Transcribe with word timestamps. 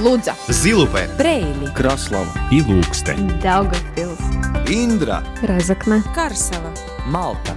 Лудза, 0.00 0.34
Зилупе, 0.48 1.08
Брейли, 1.18 1.72
Краслава 1.74 2.32
и 2.50 2.62
Лукстен. 2.62 3.40
Daugavpils, 3.42 4.18
Индра 4.66 5.22
Разокна, 5.42 6.02
Карсела. 6.14 6.72
Малта 7.06 7.54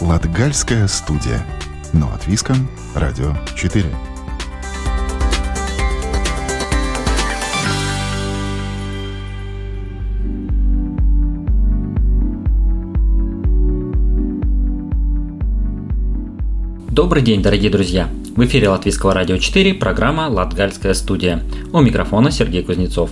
Латгальская 0.00 0.88
студия. 0.88 1.44
Но 1.92 2.06
от 2.14 2.26
Виска, 2.26 2.54
Радио 2.94 3.34
4. 3.54 3.84
Добрый 16.96 17.22
день, 17.22 17.42
дорогие 17.42 17.70
друзья! 17.70 18.08
В 18.34 18.42
эфире 18.46 18.70
Латвийского 18.70 19.12
радио 19.12 19.36
4, 19.36 19.74
программа 19.74 20.30
«Латгальская 20.30 20.94
студия». 20.94 21.42
У 21.70 21.82
микрофона 21.82 22.30
Сергей 22.30 22.62
Кузнецов. 22.62 23.10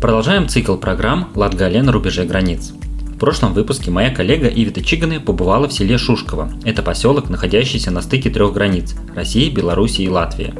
Продолжаем 0.00 0.48
цикл 0.48 0.74
программ 0.74 1.28
«Латгалия 1.36 1.84
на 1.84 1.92
рубеже 1.92 2.24
границ». 2.24 2.72
В 3.14 3.16
прошлом 3.16 3.54
выпуске 3.54 3.92
моя 3.92 4.12
коллега 4.12 4.48
Ивита 4.48 4.82
Чиганы 4.82 5.20
побывала 5.20 5.68
в 5.68 5.72
селе 5.72 5.98
Шушково. 5.98 6.50
Это 6.64 6.82
поселок, 6.82 7.30
находящийся 7.30 7.92
на 7.92 8.02
стыке 8.02 8.28
трех 8.28 8.52
границ– 8.52 8.96
России, 9.14 9.50
Беларуси 9.50 10.00
и 10.00 10.08
Латвии. 10.08 10.52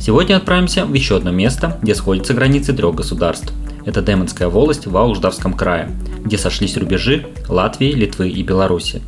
Сегодня 0.00 0.38
отправимся 0.38 0.86
в 0.86 0.92
еще 0.92 1.18
одно 1.18 1.30
место, 1.30 1.78
где 1.82 1.94
сходятся 1.94 2.34
границы 2.34 2.72
трех 2.72 2.96
государств. 2.96 3.52
Это 3.84 4.02
Демонская 4.02 4.48
волость 4.48 4.86
в 4.88 4.96
Ауждавском 4.96 5.52
крае, 5.52 5.92
где 6.24 6.36
сошлись 6.36 6.76
рубежи 6.76 7.28
Латвии, 7.48 7.92
Литвы 7.92 8.28
и 8.28 8.42
Беларуси. 8.42 9.02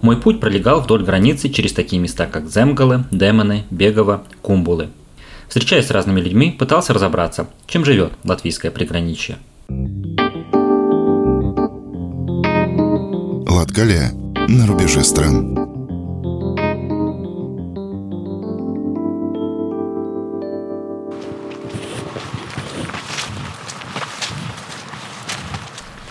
Мой 0.00 0.16
путь 0.16 0.40
пролегал 0.40 0.80
вдоль 0.80 1.04
границы 1.04 1.48
через 1.48 1.72
такие 1.72 2.00
места, 2.00 2.26
как 2.26 2.50
Земгалы, 2.50 3.04
Демоны, 3.10 3.64
Бегово, 3.70 4.24
Кумбулы. 4.42 4.88
Встречаясь 5.48 5.86
с 5.86 5.90
разными 5.90 6.20
людьми, 6.20 6.50
пытался 6.50 6.94
разобраться, 6.94 7.46
чем 7.66 7.84
живет 7.84 8.12
латвийское 8.24 8.70
приграничье. 8.70 9.36
Латгалия 13.48 14.12
на 14.48 14.66
рубеже 14.66 15.04
стран. 15.04 15.81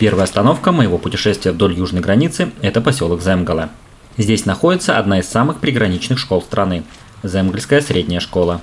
Первая 0.01 0.23
остановка 0.23 0.71
моего 0.71 0.97
путешествия 0.97 1.51
вдоль 1.51 1.75
южной 1.75 2.01
границы– 2.01 2.51
это 2.63 2.81
поселок 2.81 3.21
Земгала. 3.21 3.69
Здесь 4.17 4.47
находится 4.47 4.97
одна 4.97 5.19
из 5.19 5.29
самых 5.29 5.59
приграничных 5.59 6.17
школ 6.17 6.41
страны– 6.41 6.81
Земгальская 7.23 7.81
средняя 7.81 8.19
школа. 8.19 8.61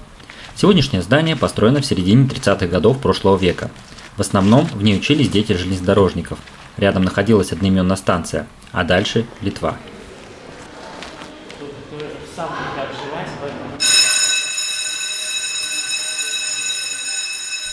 Сегодняшнее 0.57 1.01
здание 1.01 1.37
построено 1.37 1.81
в 1.81 1.87
середине 1.87 2.27
30-х 2.27 2.67
годов 2.67 2.99
прошлого 2.99 3.37
века. 3.37 3.71
В 4.17 4.21
основном 4.21 4.67
в 4.67 4.83
ней 4.83 4.97
учились 4.97 5.29
дети 5.29 5.53
железнодорожников. 5.53 6.41
Рядом 6.77 7.05
находилась 7.05 7.53
одноименная 7.53 7.95
станция, 7.95 8.49
а 8.73 8.83
дальше– 8.83 9.25
Литва. 9.41 9.77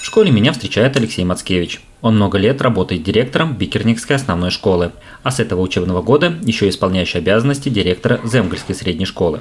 В 0.04 0.06
школе 0.06 0.30
меня 0.30 0.54
встречает 0.54 0.96
Алексей 0.98 1.26
Мацкевич. 1.26 1.82
Он 2.06 2.18
много 2.18 2.38
лет 2.38 2.62
работает 2.62 3.02
директором 3.02 3.56
Бикерникской 3.56 4.18
основной 4.18 4.52
школы, 4.52 4.92
а 5.24 5.32
с 5.32 5.40
этого 5.40 5.62
учебного 5.62 6.04
года 6.04 6.36
еще 6.44 6.70
исполняющий 6.70 7.18
обязанности 7.18 7.70
директора 7.70 8.22
Земгальской 8.24 8.76
средней 8.76 9.08
школы. 9.08 9.40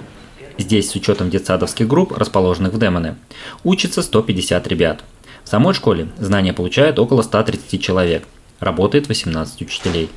Здесь, 0.56 0.88
с 0.88 0.94
учетом 0.94 1.28
детсадовских 1.28 1.86
групп, 1.86 2.12
расположенных 2.16 2.72
в 2.72 2.78
Демоне, 2.78 3.16
учатся 3.64 4.00
150 4.00 4.66
ребят. 4.66 5.04
В 5.44 5.48
самой 5.50 5.74
школе 5.74 6.08
знания 6.18 6.54
получают 6.54 6.98
около 6.98 7.20
130 7.20 7.82
человек. 7.82 8.24
Работает 8.60 9.08
18 9.08 9.60
учителей. 9.60 10.08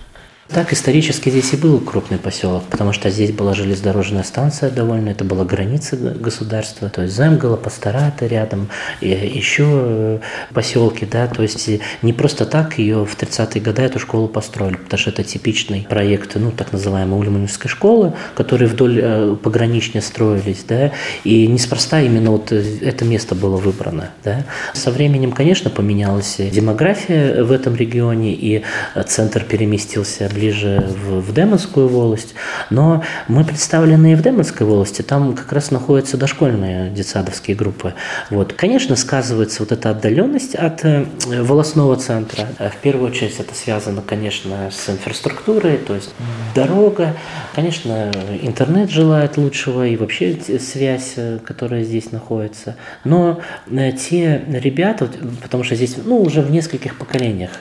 Так 0.49 0.71
исторически 0.71 1.29
здесь 1.29 1.53
и 1.53 1.57
был 1.57 1.79
крупный 1.79 2.17
поселок, 2.17 2.63
потому 2.69 2.93
что 2.93 3.09
здесь 3.09 3.31
была 3.31 3.53
железнодорожная 3.53 4.23
станция 4.23 4.69
довольно, 4.69 5.09
это 5.09 5.25
была 5.25 5.43
граница 5.43 5.97
государства, 5.97 6.89
то 6.89 7.01
есть 7.01 7.15
Земгала, 7.15 7.57
Пастората 7.57 8.25
рядом, 8.27 8.69
и 9.01 9.09
еще 9.09 10.21
поселки, 10.53 11.05
да, 11.05 11.27
то 11.27 11.43
есть 11.43 11.69
не 12.01 12.13
просто 12.13 12.45
так 12.45 12.79
ее 12.79 13.05
в 13.05 13.17
30-е 13.17 13.61
годы 13.61 13.81
эту 13.81 13.99
школу 13.99 14.29
построили, 14.29 14.77
потому 14.77 14.97
что 14.97 15.09
это 15.09 15.23
типичный 15.23 15.85
проект, 15.87 16.35
ну, 16.35 16.51
так 16.51 16.71
называемой 16.71 17.19
Ульманевской 17.19 17.69
школы, 17.69 18.13
которые 18.33 18.69
вдоль 18.69 18.99
э, 19.01 19.35
пограничня 19.35 20.01
строились, 20.01 20.63
да, 20.67 20.91
и 21.25 21.45
неспроста 21.47 22.01
именно 22.01 22.31
вот 22.31 22.53
это 22.53 23.03
место 23.03 23.35
было 23.35 23.57
выбрано, 23.57 24.11
да. 24.23 24.45
Со 24.73 24.91
временем, 24.91 25.33
конечно, 25.33 25.69
поменялась 25.69 26.37
демография 26.37 27.43
в 27.43 27.51
этом 27.51 27.75
регионе, 27.75 28.33
и 28.33 28.63
центр 29.07 29.43
переместился 29.43 30.29
ближе 30.37 30.85
в, 30.87 31.19
в 31.21 31.33
Демонскую 31.33 31.87
волость, 31.87 32.35
но 32.69 33.03
мы 33.27 33.43
представлены 33.43 34.13
и 34.13 34.15
в 34.15 34.21
Демонской 34.21 34.67
волости, 34.67 35.01
там 35.01 35.35
как 35.35 35.51
раз 35.51 35.71
находятся 35.71 36.17
дошкольные 36.17 36.91
детсадовские 36.91 37.57
группы. 37.57 37.93
Вот. 38.29 38.53
Конечно, 38.53 38.95
сказывается 38.95 39.63
вот 39.63 39.71
эта 39.71 39.89
отдаленность 39.89 40.55
от 40.55 40.85
э, 40.85 41.05
волосного 41.25 41.95
центра. 41.95 42.47
В 42.59 42.77
первую 42.81 43.09
очередь 43.09 43.39
это 43.39 43.55
связано, 43.55 44.01
конечно, 44.01 44.69
с 44.71 44.89
инфраструктурой, 44.89 45.77
то 45.77 45.95
есть 45.95 46.13
дорога, 46.53 47.15
конечно, 47.55 48.11
интернет 48.41 48.91
желает 48.91 49.37
лучшего 49.37 49.87
и 49.87 49.97
вообще 49.97 50.37
связь, 50.59 51.13
э, 51.15 51.39
которая 51.43 51.83
здесь 51.83 52.11
находится. 52.11 52.75
Но 53.03 53.39
э, 53.71 53.91
те 53.93 54.43
ребята, 54.47 55.09
потому 55.41 55.63
что 55.63 55.75
здесь 55.75 55.95
ну, 56.03 56.21
уже 56.21 56.41
в 56.41 56.51
нескольких 56.51 56.97
поколениях 56.97 57.51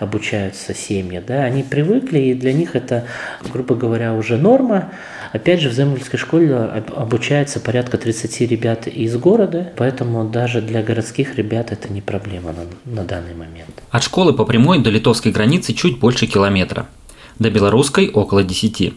обучаются 0.00 0.74
семьи, 0.74 1.22
да, 1.24 1.44
они 1.44 1.62
привыкли 1.62 2.23
и 2.24 2.34
для 2.34 2.52
них 2.52 2.74
это, 2.76 3.04
грубо 3.52 3.74
говоря, 3.74 4.14
уже 4.14 4.36
норма. 4.36 4.92
Опять 5.32 5.60
же, 5.60 5.68
в 5.68 5.72
Землянской 5.72 6.18
школе 6.18 6.54
обучается 6.54 7.60
порядка 7.60 7.98
30 7.98 8.40
ребят 8.42 8.86
из 8.86 9.16
города, 9.16 9.72
поэтому 9.76 10.24
даже 10.24 10.62
для 10.62 10.82
городских 10.82 11.36
ребят 11.36 11.72
это 11.72 11.92
не 11.92 12.00
проблема 12.00 12.52
на, 12.52 12.92
на 12.92 13.04
данный 13.04 13.34
момент. 13.34 13.82
От 13.90 14.02
школы 14.02 14.32
по 14.32 14.44
прямой 14.44 14.82
до 14.82 14.90
литовской 14.90 15.32
границы 15.32 15.72
чуть 15.72 15.98
больше 15.98 16.26
километра. 16.26 16.86
До 17.38 17.50
белорусской 17.50 18.08
около 18.08 18.44
10. 18.44 18.94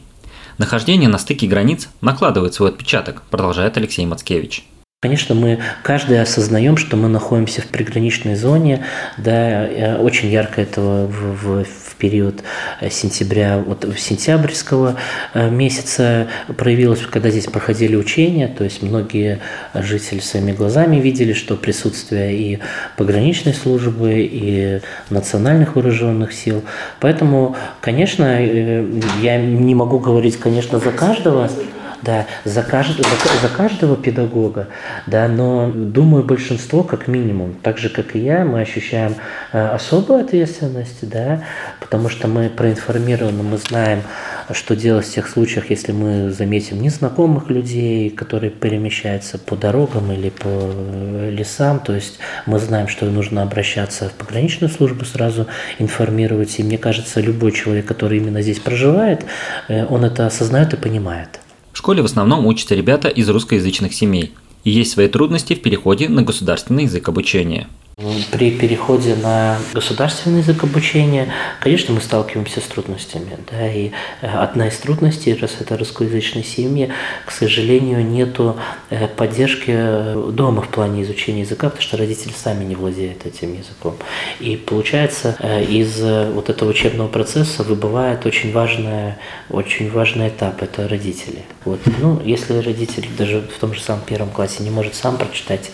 Нахождение 0.57 1.09
на 1.09 1.17
стыке 1.17 1.47
границ 1.47 1.89
накладывает 2.01 2.53
свой 2.53 2.69
отпечаток, 2.69 3.23
продолжает 3.29 3.77
Алексей 3.77 4.05
Мацкевич. 4.05 4.63
Конечно, 4.99 5.35
мы 5.35 5.59
каждый 5.83 6.19
осознаем, 6.19 6.75
что 6.75 6.97
мы 6.97 7.07
находимся 7.07 7.61
в 7.61 7.67
приграничной 7.67 8.33
зоне, 8.33 8.83
да, 9.17 9.69
очень 9.99 10.27
ярко 10.27 10.59
этого 10.59 11.05
в, 11.05 11.35
в, 11.35 11.63
в 11.65 11.95
период 11.99 12.41
сентября, 12.89 13.59
вот 13.63 13.85
сентябрьского 13.95 14.97
месяца 15.35 16.29
проявилось, 16.57 17.01
когда 17.01 17.29
здесь 17.29 17.45
проходили 17.45 17.95
учения, 17.95 18.47
то 18.47 18.63
есть 18.63 18.81
многие 18.81 19.39
жители 19.75 20.17
своими 20.17 20.51
глазами 20.51 20.95
видели, 20.95 21.33
что 21.33 21.57
присутствие 21.57 22.35
и 22.35 22.59
пограничной 22.97 23.53
службы, 23.53 24.27
и 24.27 24.81
национальных 25.11 25.75
вооруженных 25.75 26.33
сил. 26.33 26.63
Поэтому, 26.99 27.55
конечно, 27.81 28.43
я 29.21 29.37
не 29.37 29.75
могу 29.75 29.99
говорить, 29.99 30.37
конечно, 30.37 30.79
за 30.79 30.91
каждого, 30.91 31.51
да, 32.07 32.25
за, 32.45 32.63
кажд, 32.63 32.95
за, 32.95 33.47
за 33.47 33.53
каждого 33.53 33.97
педагога, 33.97 34.69
да, 35.07 35.27
но 35.27 35.69
думаю, 35.69 36.23
большинство, 36.23 36.81
как 36.81 37.07
минимум, 37.07 37.55
так 37.61 37.77
же, 37.77 37.89
как 37.89 38.15
и 38.15 38.19
я, 38.19 38.45
мы 38.45 38.61
ощущаем 38.61 39.15
э, 39.51 39.67
особую 39.67 40.21
ответственность, 40.21 41.07
да, 41.07 41.43
потому 41.81 42.07
что 42.07 42.29
мы 42.29 42.49
проинформированы, 42.49 43.43
мы 43.43 43.57
знаем, 43.57 44.03
что 44.51 44.75
делать 44.77 45.05
в 45.05 45.13
тех 45.13 45.27
случаях, 45.27 45.69
если 45.69 45.91
мы 45.91 46.31
заметим 46.31 46.81
незнакомых 46.81 47.49
людей, 47.49 48.09
которые 48.09 48.51
перемещаются 48.51 49.37
по 49.37 49.57
дорогам 49.57 50.09
или 50.13 50.29
по 50.29 50.71
лесам, 51.29 51.81
то 51.81 51.93
есть 51.93 52.19
мы 52.45 52.57
знаем, 52.59 52.87
что 52.87 53.05
нужно 53.05 53.43
обращаться 53.43 54.07
в 54.07 54.13
пограничную 54.13 54.71
службу, 54.71 55.03
сразу 55.03 55.47
информировать, 55.77 56.57
и 56.57 56.63
мне 56.63 56.77
кажется, 56.77 57.19
любой 57.19 57.51
человек, 57.51 57.85
который 57.85 58.19
именно 58.19 58.41
здесь 58.41 58.59
проживает, 58.59 59.25
э, 59.67 59.85
он 59.85 60.05
это 60.05 60.25
осознает 60.25 60.73
и 60.73 60.77
понимает. 60.77 61.41
В 61.77 61.79
школе 61.79 62.01
в 62.01 62.05
основном 62.05 62.47
учатся 62.47 62.73
ребята 62.73 63.07
из 63.07 63.29
русскоязычных 63.29 63.93
семей, 63.93 64.31
и 64.63 64.71
есть 64.71 64.93
свои 64.93 65.07
трудности 65.07 65.53
в 65.53 65.61
переходе 65.61 66.09
на 66.09 66.23
государственный 66.23 66.85
язык 66.85 67.07
обучения. 67.07 67.67
При 68.31 68.51
переходе 68.51 69.15
на 69.15 69.57
государственный 69.73 70.41
язык 70.41 70.63
обучения, 70.63 71.33
конечно, 71.59 71.95
мы 71.95 71.99
сталкиваемся 71.99 72.61
с 72.61 72.65
трудностями. 72.65 73.35
Да, 73.49 73.67
и 73.67 73.89
э, 74.21 74.27
одна 74.27 74.67
из 74.67 74.77
трудностей, 74.77 75.33
раз 75.33 75.55
это 75.59 75.75
русскоязычные 75.75 76.43
семьи, 76.43 76.91
к 77.25 77.31
сожалению, 77.31 78.05
нету 78.05 78.59
э, 78.91 79.07
поддержки 79.07 79.71
э, 79.75 80.29
дома 80.31 80.61
в 80.61 80.69
плане 80.69 81.01
изучения 81.01 81.41
языка, 81.41 81.69
потому 81.69 81.81
что 81.81 81.97
родители 81.97 82.33
сами 82.37 82.63
не 82.65 82.75
владеют 82.75 83.25
этим 83.25 83.57
языком. 83.57 83.97
И 84.39 84.57
получается, 84.57 85.35
из 85.67 85.99
вот 85.99 86.51
этого 86.51 86.69
учебного 86.69 87.07
процесса 87.07 87.63
выбывает 87.63 88.27
очень 88.27 88.51
важная, 88.51 89.17
очень 89.49 89.89
важный 89.89 90.27
этап– 90.27 90.61
это 90.61 90.87
родители. 90.87 91.45
Вот. 91.65 91.79
Ну, 91.99 92.21
если 92.23 92.59
родитель 92.59 93.07
даже 93.17 93.41
в 93.41 93.59
том 93.59 93.73
же 93.73 93.81
самом 93.81 94.03
первом 94.03 94.29
классе 94.29 94.61
не 94.61 94.69
может 94.69 94.93
сам 94.93 95.17
прочитать 95.17 95.71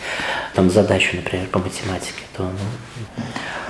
там 0.55 0.69
задачу, 0.69 1.17
например, 1.17 1.47
по 1.47 1.59
математике, 1.59 2.12
basket. 2.13 2.32
То 2.35 2.43
ну, 2.43 3.13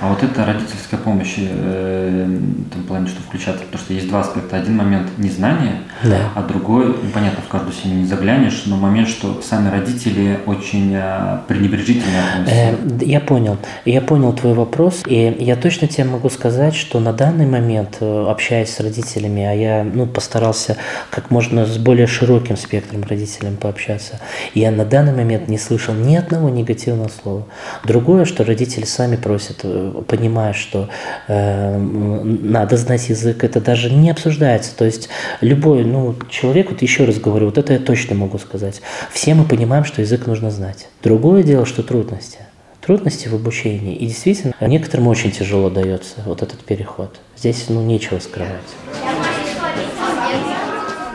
а 0.00 0.08
вот 0.08 0.22
эта 0.22 0.44
родительская 0.44 0.98
помощь, 1.00 1.36
э, 1.38 2.26
в 2.26 2.74
том 2.74 2.82
плане, 2.82 3.06
что 3.06 3.22
включаться, 3.22 3.64
потому 3.64 3.82
что 3.82 3.94
есть 3.94 4.08
два 4.08 4.20
аспекта. 4.20 4.56
Один 4.56 4.76
момент 4.76 5.08
незнания, 5.18 5.82
да. 6.02 6.30
а 6.34 6.42
другой, 6.42 6.88
ну, 6.88 7.10
понятно, 7.12 7.42
в 7.42 7.48
каждую 7.48 7.72
семью 7.72 8.00
не 8.00 8.06
заглянешь, 8.06 8.64
но 8.66 8.76
момент, 8.76 9.08
что 9.08 9.40
сами 9.40 9.70
родители 9.70 10.40
очень 10.46 10.92
э, 10.94 11.38
пренебрежительно 11.46 12.34
относятся. 12.34 12.54
Э, 12.54 13.04
я 13.06 13.20
понял. 13.20 13.56
Я 13.84 14.00
понял 14.02 14.32
твой 14.32 14.54
вопрос, 14.54 15.02
и 15.06 15.36
я 15.38 15.56
точно 15.56 15.86
тебе 15.86 16.04
могу 16.04 16.28
сказать, 16.28 16.74
что 16.74 17.00
на 17.00 17.12
данный 17.12 17.46
момент, 17.46 17.98
э, 18.00 18.26
общаясь 18.28 18.74
с 18.74 18.80
родителями, 18.80 19.42
а 19.42 19.52
я 19.52 19.84
ну, 19.84 20.06
постарался 20.06 20.76
как 21.10 21.30
можно 21.30 21.64
с 21.64 21.78
более 21.78 22.08
широким 22.08 22.56
спектром 22.56 23.04
родителям 23.04 23.56
пообщаться, 23.56 24.20
я 24.54 24.70
на 24.70 24.84
данный 24.84 25.14
момент 25.14 25.48
не 25.48 25.56
слышал 25.56 25.94
ни 25.94 26.16
одного 26.16 26.50
негативного 26.50 27.08
слова. 27.22 27.46
Другое, 27.84 28.24
что 28.24 28.44
родители 28.44 28.53
сами 28.86 29.16
просят 29.16 29.60
э, 29.62 30.02
понимая, 30.06 30.52
что 30.52 30.88
э, 31.28 31.78
надо 31.78 32.76
знать 32.76 33.08
язык, 33.08 33.44
это 33.44 33.60
даже 33.60 33.90
не 33.90 34.10
обсуждается. 34.10 34.76
То 34.76 34.84
есть 34.84 35.08
любой 35.40 35.84
ну, 35.84 36.14
человек, 36.30 36.70
вот 36.70 36.82
еще 36.82 37.04
раз 37.04 37.18
говорю, 37.18 37.46
вот 37.46 37.58
это 37.58 37.72
я 37.72 37.78
точно 37.78 38.14
могу 38.14 38.38
сказать, 38.38 38.80
все 39.12 39.34
мы 39.34 39.44
понимаем, 39.44 39.84
что 39.84 40.00
язык 40.00 40.26
нужно 40.26 40.50
знать. 40.50 40.88
Другое 41.02 41.42
дело, 41.42 41.66
что 41.66 41.82
трудности 41.82 42.38
трудности 42.80 43.28
в 43.28 43.34
обучении. 43.34 43.96
И 43.96 44.06
действительно, 44.06 44.54
некоторым 44.60 45.08
очень 45.08 45.30
тяжело 45.30 45.70
дается 45.70 46.16
вот 46.26 46.42
этот 46.42 46.60
переход. 46.64 47.16
Здесь 47.36 47.64
ну, 47.68 47.82
нечего 47.82 48.18
скрывать. 48.18 48.52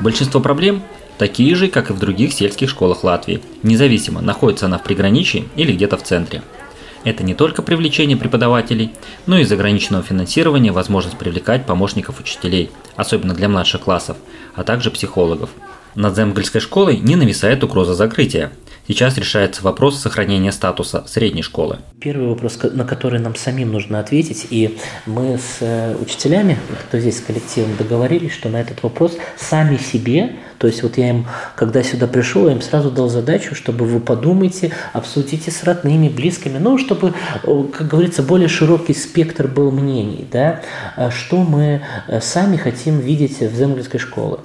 Большинство 0.01 0.39
проблем 0.39 0.81
такие 1.19 1.53
же, 1.55 1.67
как 1.67 1.91
и 1.91 1.93
в 1.93 1.99
других 1.99 2.33
сельских 2.33 2.69
школах 2.69 3.03
Латвии, 3.03 3.41
независимо, 3.61 4.21
находится 4.21 4.65
она 4.65 4.79
в 4.79 4.83
приграничии 4.83 5.47
или 5.55 5.73
где-то 5.73 5.97
в 5.97 6.03
центре. 6.03 6.41
Это 7.03 7.23
не 7.23 7.33
только 7.33 7.61
привлечение 7.61 8.17
преподавателей, 8.17 8.91
но 9.25 9.37
и 9.37 9.43
из 9.43 9.51
ограниченного 9.51 10.03
финансирования 10.03 10.71
возможность 10.71 11.17
привлекать 11.17 11.65
помощников 11.65 12.19
учителей, 12.19 12.71
особенно 12.95 13.33
для 13.33 13.47
младших 13.47 13.81
классов, 13.81 14.17
а 14.55 14.63
также 14.63 14.91
психологов. 14.91 15.49
Над 15.95 16.15
Земгольской 16.15 16.61
школой 16.61 16.97
не 16.97 17.15
нависает 17.15 17.63
угроза 17.63 17.93
закрытия. 17.93 18.51
Сейчас 18.87 19.17
решается 19.17 19.61
вопрос 19.63 19.99
сохранения 19.99 20.51
статуса 20.51 21.03
средней 21.07 21.43
школы. 21.43 21.77
Первый 22.01 22.27
вопрос, 22.27 22.57
на 22.63 22.85
который 22.85 23.19
нам 23.19 23.35
самим 23.35 23.71
нужно 23.71 23.99
ответить, 23.99 24.47
и 24.49 24.79
мы 25.05 25.37
с 25.37 25.57
э, 25.59 25.95
учителями, 25.95 26.57
кто 26.87 26.97
здесь 26.97 27.19
с 27.19 27.21
коллективом, 27.21 27.75
договорились, 27.77 28.33
что 28.33 28.49
на 28.49 28.59
этот 28.59 28.81
вопрос 28.81 29.15
сами 29.37 29.77
себе 29.77 30.37
то 30.59 30.67
есть 30.67 30.83
вот 30.83 30.97
я 30.97 31.09
им, 31.09 31.25
когда 31.55 31.81
сюда 31.81 32.05
пришел, 32.05 32.47
я 32.47 32.53
им 32.53 32.61
сразу 32.61 32.91
дал 32.91 33.07
задачу, 33.07 33.55
чтобы 33.55 33.85
вы 33.85 34.01
подумайте, 34.01 34.71
обсудите 34.91 35.51
с 35.51 35.63
родными, 35.63 36.09
близкими, 36.09 36.57
ну, 36.57 36.77
чтобы, 36.77 37.13
как 37.43 37.87
говорится, 37.87 38.21
более 38.21 38.49
широкий 38.49 38.93
спектр 38.93 39.47
был 39.47 39.71
мнений, 39.71 40.27
да, 40.29 40.61
а 40.97 41.11
что 41.11 41.37
мы 41.37 41.81
э, 42.07 42.19
сами 42.19 42.57
хотим 42.57 42.99
видеть 42.99 43.39
в 43.39 43.55
землянской 43.55 44.01
школе. 44.01 44.39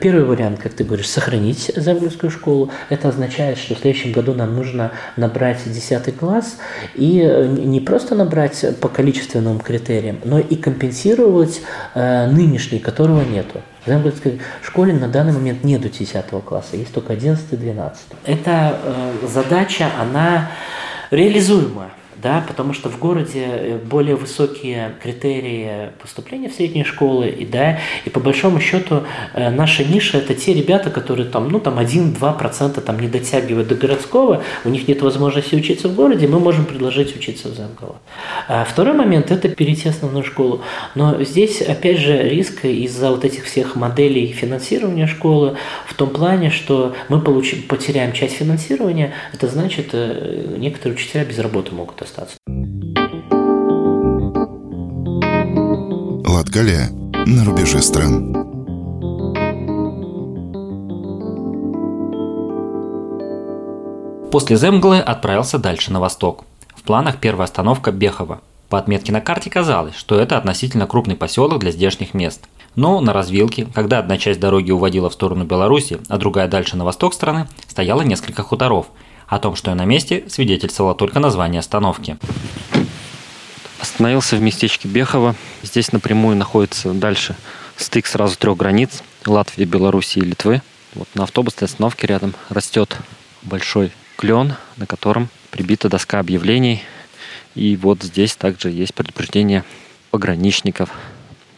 Первый 0.00 0.24
вариант, 0.24 0.58
как 0.60 0.72
ты 0.72 0.84
говоришь, 0.84 1.08
сохранить 1.08 1.70
землянскую 1.76 2.30
школу. 2.30 2.70
Это 2.88 3.10
означает, 3.10 3.58
что 3.58 3.74
в 3.74 3.78
следующем 3.78 4.12
году 4.12 4.32
нам 4.32 4.56
нужно 4.56 4.92
набрать 5.16 5.58
10 5.66 6.16
класс 6.16 6.56
и 6.94 7.20
э, 7.20 7.46
не 7.46 7.80
просто 7.80 8.14
набрать 8.14 8.64
по 8.80 8.88
количественным 8.88 9.60
критериям, 9.60 10.18
но 10.24 10.38
и 10.38 10.56
компенсировать 10.56 11.60
э, 11.94 12.26
нынешний, 12.30 12.78
которого 12.78 13.22
нету. 13.22 13.60
В 13.88 13.90
Земгольской 13.90 14.38
школе 14.62 14.92
на 14.92 15.08
данный 15.08 15.32
момент 15.32 15.64
нет 15.64 15.80
10 15.80 16.26
класса, 16.44 16.76
есть 16.76 16.92
только 16.92 17.14
11-12. 17.14 17.94
Эта 18.26 18.78
э, 18.84 19.26
задача, 19.26 19.88
она 19.98 20.50
реализуемая 21.10 21.92
да, 22.22 22.44
потому 22.46 22.72
что 22.72 22.88
в 22.88 22.98
городе 22.98 23.44
э, 23.46 23.78
более 23.78 24.16
высокие 24.16 24.92
критерии 25.02 25.90
поступления 26.00 26.48
в 26.48 26.54
средние 26.54 26.84
школы, 26.84 27.28
и, 27.28 27.46
да, 27.46 27.78
и 28.04 28.10
по 28.10 28.20
большому 28.20 28.60
счету 28.60 29.02
э, 29.34 29.50
наша 29.50 29.84
ниша– 29.84 30.18
это 30.18 30.34
те 30.34 30.52
ребята, 30.52 30.90
которые 30.90 31.28
там, 31.28 31.48
ну, 31.48 31.60
там 31.60 31.78
1-2% 31.78 32.80
там 32.80 32.98
не 32.98 33.08
дотягивают 33.08 33.68
до 33.68 33.74
городского, 33.76 34.42
у 34.64 34.68
них 34.68 34.88
нет 34.88 35.02
возможности 35.02 35.54
учиться 35.54 35.88
в 35.88 35.94
городе, 35.94 36.26
мы 36.26 36.40
можем 36.40 36.64
предложить 36.64 37.14
учиться 37.14 37.48
в 37.48 37.54
Замково. 37.54 37.96
А 38.48 38.64
второй 38.64 38.94
момент– 38.94 39.30
это 39.30 39.48
перейти 39.48 39.88
основную 39.88 40.24
школу. 40.24 40.62
Но 40.94 41.22
здесь, 41.22 41.62
опять 41.62 41.98
же, 41.98 42.28
риск 42.28 42.64
из-за 42.64 43.10
вот 43.10 43.24
этих 43.24 43.44
всех 43.44 43.76
моделей 43.76 44.32
финансирования 44.32 45.06
школы 45.06 45.56
в 45.86 45.94
том 45.94 46.10
плане, 46.10 46.50
что 46.50 46.94
мы 47.08 47.20
получим, 47.20 47.62
потеряем 47.62 48.12
часть 48.12 48.34
финансирования, 48.36 49.12
это 49.32 49.46
значит, 49.46 49.90
э, 49.92 50.56
некоторые 50.58 50.96
учителя 50.96 51.24
без 51.24 51.38
работы 51.38 51.74
могут 51.74 52.00
остаться. 52.02 52.07
Латгалия 56.26 56.88
на 57.26 57.44
рубеже 57.44 57.82
стран. 57.82 58.32
После 64.30 64.56
Земглы 64.56 64.98
отправился 64.98 65.58
дальше 65.58 65.92
на 65.92 66.00
восток. 66.00 66.44
В 66.74 66.82
планах 66.82 67.18
первая 67.18 67.44
остановка 67.44 67.92
Бехова. 67.92 68.40
По 68.68 68.78
отметке 68.78 69.12
на 69.12 69.20
карте 69.20 69.50
казалось, 69.50 69.94
что 69.94 70.18
это 70.18 70.36
относительно 70.36 70.86
крупный 70.86 71.16
поселок 71.16 71.58
для 71.58 71.70
здешних 71.70 72.14
мест. 72.14 72.46
Но 72.74 73.00
на 73.00 73.12
развилке, 73.12 73.66
когда 73.74 73.98
одна 73.98 74.18
часть 74.18 74.40
дороги 74.40 74.70
уводила 74.70 75.10
в 75.10 75.14
сторону 75.14 75.44
Беларуси, 75.44 75.98
а 76.08 76.18
другая 76.18 76.48
дальше 76.48 76.76
на 76.76 76.84
восток 76.84 77.14
страны, 77.14 77.48
стояло 77.66 78.02
несколько 78.02 78.42
хуторов– 78.42 78.86
о 79.28 79.38
том, 79.38 79.54
что 79.54 79.70
я 79.70 79.74
на 79.74 79.84
месте, 79.84 80.24
свидетельствовало 80.28 80.94
только 80.94 81.20
название 81.20 81.60
остановки. 81.60 82.16
Остановился 83.78 84.36
в 84.36 84.40
местечке 84.40 84.88
Бехово. 84.88 85.34
Здесь 85.62 85.92
напрямую 85.92 86.36
находится 86.36 86.92
дальше 86.92 87.36
стык 87.76 88.06
сразу 88.06 88.36
трех 88.36 88.56
границ– 88.56 89.02
Латвии, 89.26 89.64
Белоруссии 89.64 90.20
и 90.20 90.24
Литвы. 90.24 90.62
Вот 90.94 91.08
на 91.14 91.24
автобусной 91.24 91.66
остановке 91.66 92.06
рядом 92.06 92.34
растет 92.48 92.96
большой 93.42 93.92
клен, 94.16 94.54
на 94.76 94.86
котором 94.86 95.28
прибита 95.50 95.88
доска 95.88 96.18
объявлений. 96.18 96.82
И 97.54 97.76
вот 97.76 98.02
здесь 98.02 98.34
также 98.34 98.70
есть 98.70 98.94
предупреждение 98.94 99.64
пограничников 100.10 100.90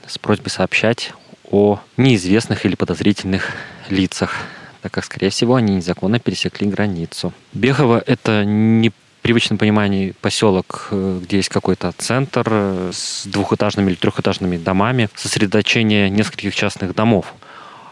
с 0.06 0.18
просьбой 0.18 0.50
сообщать 0.50 1.12
о 1.50 1.80
неизвестных 1.96 2.66
или 2.66 2.74
подозрительных 2.74 3.52
лицах 3.88 4.34
так 4.82 4.92
как, 4.92 5.04
скорее 5.04 5.30
всего, 5.30 5.56
они 5.56 5.76
незаконно 5.76 6.18
пересекли 6.18 6.68
границу. 6.68 7.32
Бехово– 7.52 8.02
это 8.06 8.44
не 8.44 8.92
привычном 9.22 9.58
понимании 9.58 10.14
поселок, 10.20 10.88
э, 10.90 11.20
где 11.22 11.38
есть 11.38 11.48
какой-то 11.48 11.92
центр 11.92 12.46
э, 12.50 12.90
с 12.92 13.26
двухэтажными 13.26 13.90
или 13.90 13.96
трехэтажными 13.96 14.56
домами, 14.56 15.08
сосредоточение 15.14 16.08
нескольких 16.10 16.54
частных 16.54 16.94
домов. 16.94 17.34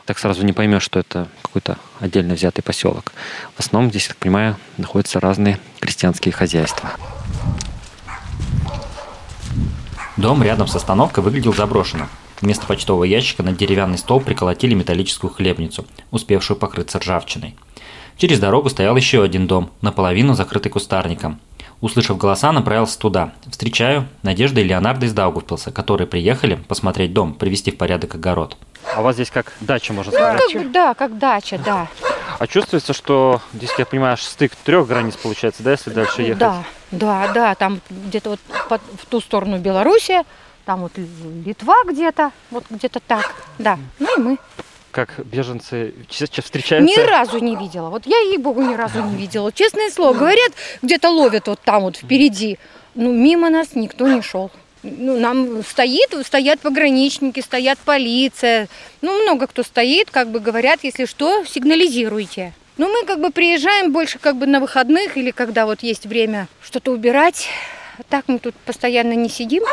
Так 0.06 0.18
сразу 0.18 0.44
не 0.44 0.54
поймешь, 0.54 0.82
что 0.82 0.98
это 0.98 1.28
какой-то 1.42 1.76
отдельно 2.00 2.34
взятый 2.34 2.62
поселок. 2.62 3.12
В 3.56 3.60
основном 3.60 3.90
здесь, 3.90 4.08
так 4.08 4.16
понимаю, 4.16 4.56
находятся 4.78 5.20
разные 5.20 5.58
крестьянские 5.80 6.32
хозяйства. 6.32 6.90
Дом 10.16 10.42
рядом 10.42 10.66
с 10.66 10.74
остановкой 10.74 11.22
выглядел 11.22 11.52
заброшенным. 11.52 12.08
Вместо 12.40 12.66
почтового 12.66 13.04
ящика 13.04 13.42
на 13.42 13.52
деревянный 13.52 13.98
стол 13.98 14.20
приколотили 14.20 14.74
металлическую 14.74 15.32
хлебницу, 15.32 15.84
успевшую 16.10 16.56
покрыться 16.56 16.98
ржавчиной. 16.98 17.56
Через 18.16 18.38
дорогу 18.40 18.68
стоял 18.68 18.96
еще 18.96 19.22
один 19.22 19.46
дом, 19.46 19.70
наполовину 19.80 20.34
закрытый 20.34 20.70
кустарником. 20.70 21.40
Услышав 21.80 22.18
голоса, 22.18 22.50
направился 22.50 22.98
туда. 22.98 23.32
Встречаю 23.48 24.08
Надежда 24.22 24.60
и 24.60 24.64
Леонардо 24.64 25.06
из 25.06 25.12
Даугавпилса, 25.12 25.70
которые 25.70 26.08
приехали 26.08 26.56
посмотреть 26.56 27.12
дом, 27.12 27.34
привести 27.34 27.70
в 27.70 27.76
порядок 27.76 28.16
огород. 28.16 28.56
А 28.96 29.00
у 29.00 29.04
вас 29.04 29.14
здесь 29.14 29.30
как 29.30 29.52
дача, 29.60 29.92
можно 29.92 30.12
сказать? 30.12 30.40
Ну, 30.52 30.60
как, 30.60 30.72
да, 30.72 30.94
как 30.94 31.18
дача, 31.18 31.60
да. 31.64 31.88
А 32.38 32.46
чувствуется, 32.46 32.92
что 32.92 33.40
здесь, 33.52 33.70
я 33.78 33.86
понимаю, 33.86 34.16
стык 34.16 34.54
трех 34.56 34.88
границ 34.88 35.16
получается, 35.16 35.62
да, 35.62 35.72
если 35.72 35.90
дальше 35.90 36.22
ехать? 36.22 36.38
Да, 36.38 36.64
да, 36.90 37.32
да, 37.32 37.54
там 37.54 37.80
где-то 37.90 38.30
вот 38.30 38.40
под, 38.68 38.80
в 39.00 39.06
ту 39.06 39.20
сторону 39.20 39.58
Белоруссия, 39.58 40.24
там 40.68 40.80
вот 40.80 40.92
Литва 41.46 41.76
где-то, 41.86 42.30
вот 42.50 42.64
где-то 42.68 43.00
так, 43.00 43.34
да. 43.58 43.78
Ну 43.98 44.18
и 44.18 44.20
мы. 44.20 44.38
Как 44.90 45.18
беженцы 45.24 45.94
встречаются? 46.10 47.00
Ни 47.00 47.06
разу 47.06 47.38
не 47.38 47.56
видела. 47.56 47.88
Вот 47.88 48.04
я 48.04 48.18
ей-богу 48.18 48.60
ни 48.60 48.74
разу 48.74 49.02
не 49.02 49.16
видела. 49.16 49.50
Честное 49.50 49.88
слово, 49.88 50.12
говорят, 50.12 50.52
где-то 50.82 51.08
ловят 51.08 51.48
вот 51.48 51.60
там 51.60 51.84
вот 51.84 51.96
впереди. 51.96 52.58
ну, 52.94 53.10
мимо 53.10 53.48
нас 53.48 53.68
никто 53.76 54.08
не 54.08 54.20
шел. 54.20 54.50
Ну, 54.82 55.18
нам 55.18 55.62
стоит, 55.64 56.14
стоят 56.26 56.60
пограничники, 56.60 57.40
стоят 57.40 57.78
полиция. 57.78 58.68
Ну, 59.00 59.22
много 59.22 59.46
кто 59.46 59.62
стоит, 59.62 60.10
как 60.10 60.28
бы 60.30 60.38
говорят, 60.38 60.80
если 60.82 61.06
что, 61.06 61.46
сигнализируйте. 61.46 62.52
Ну, 62.76 62.92
мы 62.92 63.06
как 63.06 63.22
бы 63.22 63.30
приезжаем 63.30 63.90
больше 63.90 64.18
как 64.18 64.36
бы 64.36 64.46
на 64.46 64.60
выходных 64.60 65.16
или 65.16 65.30
когда 65.30 65.64
вот 65.64 65.82
есть 65.82 66.04
время 66.04 66.46
что-то 66.60 66.92
убирать. 66.92 67.48
Так 68.08 68.24
мы 68.28 68.38
тут 68.38 68.54
постоянно 68.54 69.14
не 69.14 69.28
сидим. 69.28 69.64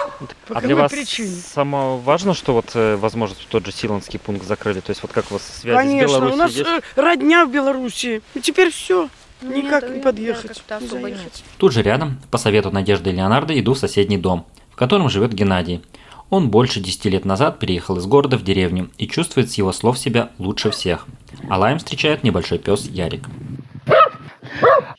а 0.50 0.62
для 0.62 0.76
вас 0.76 0.92
причине? 0.92 1.30
само 1.30 1.98
важно, 1.98 2.34
что 2.34 2.54
вот, 2.54 2.72
э, 2.74 2.96
возможно, 2.96 3.36
тот 3.50 3.66
же 3.66 3.72
Силанский 3.72 4.20
пункт 4.20 4.46
закрыли? 4.46 4.80
То 4.80 4.92
есть 4.92 5.02
вот 5.02 5.12
как 5.12 5.30
у 5.32 5.36
вас 5.36 5.44
связь 5.62 5.78
Конечно, 5.78 6.08
с 6.08 6.12
Беларусью 6.12 6.34
у 6.34 6.38
нас 6.38 6.52
есть? 6.52 6.70
э, 6.70 6.82
родня 6.96 7.46
в 7.46 7.52
Беларуси. 7.52 8.22
И 8.34 8.42
теперь 8.42 8.72
все. 8.72 9.10
Ну, 9.42 9.56
Никак 9.56 9.84
нет, 9.84 9.96
не 9.98 10.02
подъехать, 10.02 10.64
не 10.82 11.12
нет. 11.12 11.44
Тут 11.58 11.74
же 11.74 11.82
рядом, 11.84 12.20
по 12.32 12.38
совету 12.38 12.72
Надежды 12.72 13.10
и 13.10 13.14
Леонардо, 13.14 13.58
иду 13.60 13.74
в 13.74 13.78
соседний 13.78 14.18
дом, 14.18 14.46
в 14.72 14.76
котором 14.76 15.10
живет 15.10 15.34
Геннадий. 15.34 15.84
Он 16.30 16.50
больше 16.50 16.80
10 16.80 17.06
лет 17.06 17.26
назад 17.26 17.60
переехал 17.60 17.98
из 17.98 18.06
города 18.06 18.38
в 18.38 18.44
деревню 18.44 18.90
и 18.98 19.08
чувствует 19.08 19.52
с 19.52 19.56
его 19.56 19.72
слов 19.72 20.00
себя 20.00 20.32
лучше 20.40 20.72
всех. 20.72 21.06
А 21.50 21.60
лаем 21.60 21.78
встречает 21.78 22.24
небольшой 22.24 22.58
пес 22.58 22.86
Ярик. 22.86 23.28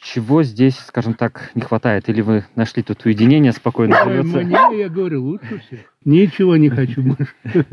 Чего 0.01 0.43
здесь, 0.43 0.77
скажем 0.79 1.15
так, 1.15 1.51
не 1.55 1.63
хватает? 1.63 2.09
Или 2.09 2.21
вы 2.21 2.45
нашли 2.55 2.83
тут 2.83 3.05
уединение, 3.05 3.53
спокойно 3.53 3.97
живется? 4.05 4.39
Мне, 4.39 4.81
я 4.81 4.89
говорю, 4.89 5.23
лучше 5.23 5.59
всех. 5.67 5.81
Ничего 6.05 6.57
не 6.57 6.69
хочу 6.69 7.03
больше. 7.03 7.67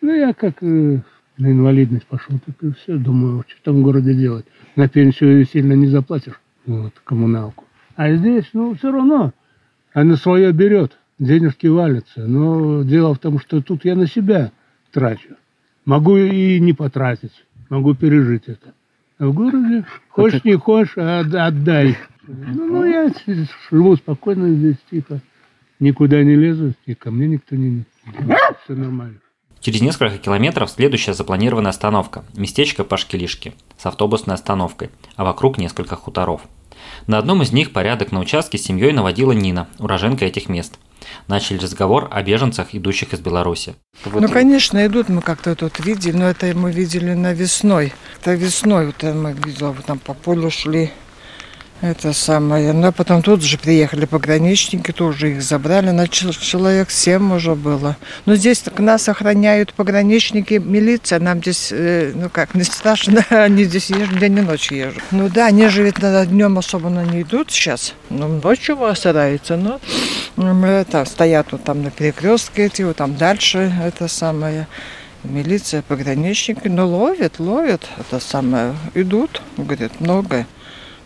Ну, 0.00 0.12
я 0.12 0.34
как 0.34 0.62
э, 0.62 1.00
на 1.38 1.46
инвалидность 1.46 2.06
пошел, 2.06 2.38
так 2.44 2.56
и 2.62 2.72
все. 2.72 2.96
Думаю, 2.96 3.44
что 3.46 3.56
в 3.56 3.62
том 3.62 3.82
городе 3.82 4.14
делать. 4.14 4.46
На 4.74 4.88
пенсию 4.88 5.46
сильно 5.46 5.74
не 5.74 5.86
заплатишь, 5.86 6.40
вот, 6.66 6.92
коммуналку. 7.04 7.64
А 7.94 8.12
здесь, 8.12 8.50
ну, 8.52 8.74
все 8.74 8.90
равно, 8.90 9.32
она 9.92 10.16
свое 10.16 10.52
берет, 10.52 10.98
денежки 11.18 11.68
валятся. 11.68 12.26
Но 12.26 12.82
дело 12.82 13.14
в 13.14 13.18
том, 13.18 13.38
что 13.38 13.62
тут 13.62 13.84
я 13.84 13.94
на 13.94 14.06
себя 14.06 14.50
трачу. 14.90 15.36
Могу 15.84 16.16
и 16.16 16.58
не 16.60 16.72
потратить, 16.72 17.44
могу 17.68 17.94
пережить 17.94 18.44
это. 18.46 18.74
В 19.22 19.32
городе, 19.32 19.84
хочешь 20.08 20.42
не 20.42 20.54
хочешь, 20.58 20.94
а 20.96 21.20
от- 21.20 21.32
отдай. 21.32 21.96
Ну, 22.26 22.66
ну, 22.66 22.84
я 22.84 23.08
живу 23.70 23.96
спокойно 23.96 24.52
здесь, 24.52 24.78
тихо. 24.90 25.20
Никуда 25.78 26.24
не 26.24 26.34
лезу, 26.34 26.74
и 26.86 26.94
ко 26.96 27.12
мне 27.12 27.28
никто 27.28 27.54
не... 27.54 27.84
Все 28.64 28.74
нормально. 28.74 29.18
Через 29.60 29.80
несколько 29.80 30.18
километров 30.18 30.70
следующая 30.70 31.14
запланированная 31.14 31.70
остановка– 31.70 32.24
местечко 32.34 32.82
Пашкилишки 32.82 33.54
с 33.78 33.86
автобусной 33.86 34.34
остановкой, 34.34 34.90
а 35.14 35.24
вокруг 35.24 35.56
несколько 35.56 35.94
хуторов. 35.94 36.42
На 37.06 37.18
одном 37.18 37.42
из 37.42 37.52
них 37.52 37.72
порядок 37.72 38.10
на 38.10 38.18
участке 38.18 38.58
с 38.58 38.62
семьей 38.64 38.92
наводила 38.92 39.30
Нина, 39.30 39.68
уроженка 39.78 40.24
этих 40.24 40.48
мест. 40.48 40.80
Начали 41.28 41.58
разговор 41.58 42.08
о 42.10 42.22
беженцах, 42.22 42.74
идущих 42.74 43.12
из 43.12 43.20
Беларуси. 43.20 43.74
Вот 44.04 44.20
Ну, 44.20 44.28
конечно, 44.28 44.84
идут, 44.86 45.08
мы 45.08 45.22
как-то 45.22 45.54
тут 45.54 45.80
видели, 45.80 46.16
но 46.16 46.28
это 46.28 46.46
мы 46.56 46.72
видели 46.72 47.14
на 47.14 47.32
весной. 47.32 47.92
Это 48.20 48.34
весной, 48.34 48.86
вот 48.86 49.02
я 49.02 49.12
мы 49.12 49.32
видела, 49.32 49.72
вот 49.72 49.84
там 49.84 49.98
по 49.98 50.14
полю 50.14 50.50
шли. 50.50 50.90
Это 51.82 52.12
самое. 52.12 52.72
Но 52.72 52.92
потом 52.92 53.22
тут 53.22 53.42
же 53.42 53.58
приехали 53.58 54.04
пограничники, 54.04 54.92
тоже 54.92 55.32
их 55.32 55.42
забрали. 55.42 55.90
На 55.90 56.06
чел- 56.06 56.32
человек 56.32 56.92
семь 56.92 57.34
уже 57.34 57.56
было. 57.56 57.96
Но 58.24 58.36
здесь 58.36 58.60
так 58.60 58.78
нас 58.78 59.08
охраняют 59.08 59.74
пограничники, 59.74 60.54
милиция. 60.64 61.18
Нам 61.18 61.40
здесь, 61.40 61.70
э, 61.72 62.12
ну 62.14 62.30
как, 62.30 62.54
не 62.54 62.62
страшно. 62.62 63.26
Они 63.30 63.64
здесь 63.64 63.90
езжут, 63.90 64.20
день 64.20 64.38
и 64.38 64.42
ночь 64.42 64.70
езжут. 64.70 65.02
Ну 65.10 65.28
да, 65.28 65.46
они 65.48 65.66
же 65.66 65.82
ведь 65.82 65.98
на- 66.00 66.24
днем 66.24 66.56
особенно 66.56 67.04
не 67.04 67.22
идут 67.22 67.50
сейчас. 67.50 67.94
Ну, 68.10 68.28
ночью 68.28 68.78
стараются, 68.94 69.56
но 69.56 69.80
это, 70.64 71.04
стоят 71.04 71.48
вот 71.50 71.64
там 71.64 71.82
на 71.82 71.90
перекрестке 71.90 72.66
эти, 72.66 72.82
вот 72.82 72.96
там 72.96 73.16
дальше 73.16 73.72
это 73.84 74.06
самое. 74.06 74.68
Милиция, 75.24 75.82
пограничники, 75.82 76.68
ну 76.68 76.86
ловят, 76.88 77.40
ловят, 77.40 77.88
это 77.98 78.20
самое, 78.20 78.74
идут, 78.94 79.42
говорят, 79.56 80.00
много. 80.00 80.46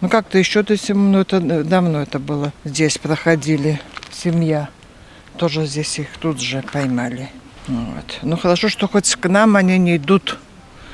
Ну 0.00 0.08
как-то 0.08 0.38
еще 0.38 0.62
до 0.62 0.76
сем- 0.76 1.12
ну 1.12 1.20
это 1.20 1.36
э, 1.38 1.62
давно 1.62 2.02
это 2.02 2.18
было. 2.18 2.52
Здесь 2.64 2.98
проходили 2.98 3.80
семья, 4.12 4.68
тоже 5.38 5.66
здесь 5.66 5.98
их 5.98 6.08
тут 6.20 6.40
же 6.40 6.62
поймали. 6.72 7.30
Вот. 7.66 8.18
Ну 8.22 8.36
хорошо, 8.36 8.68
что 8.68 8.88
хоть 8.88 9.14
к 9.16 9.28
нам 9.28 9.56
они 9.56 9.78
не 9.78 9.96
идут. 9.96 10.38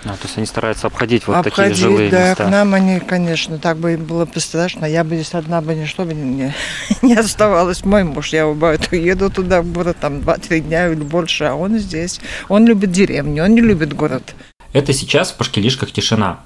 А, 0.05 0.09
то 0.17 0.25
есть 0.25 0.37
они 0.37 0.47
стараются 0.47 0.89
обходить 0.89 1.27
вот 1.29 1.45
такие 1.45 1.51
Обходить, 1.51 1.77
жилые 1.79 2.11
да, 2.11 2.31
места. 2.31 2.45
к 2.47 2.51
нам 2.51 2.75
они, 2.75 2.99
конечно, 2.99 3.59
так 3.59 3.77
бы 3.77 3.93
им 3.93 4.05
было 4.05 4.25
бы 4.25 4.41
страшно. 4.41 4.85
Я 4.85 5.05
бы 5.05 5.15
здесь 5.15 5.33
одна 5.35 5.61
бы 5.61 5.75
ничто 5.77 6.05
бы 6.05 6.13
не, 6.13 6.53
не 7.03 7.15
оставалась. 7.15 7.85
Мой 7.85 8.03
муж, 8.03 8.33
я 8.33 8.47
бывает, 8.47 8.89
уеду 8.91 9.31
туда 9.31 9.63
в 9.63 9.73
город, 9.73 9.99
там 10.01 10.19
2-3 10.19 10.61
дня 10.61 10.89
или 10.89 10.95
больше, 11.03 11.45
а 11.45 11.55
он 11.55 11.79
здесь. 11.79 12.21
Он 12.49 12.67
любит 12.67 12.91
деревню, 12.91 13.45
он 13.45 13.55
не 13.55 13.61
любит 13.61 13.93
город. 13.95 14.35
Это 14.73 14.93
сейчас 14.93 15.31
в 15.31 15.37
Пашкилишках 15.37 15.93
тишина. 15.93 16.41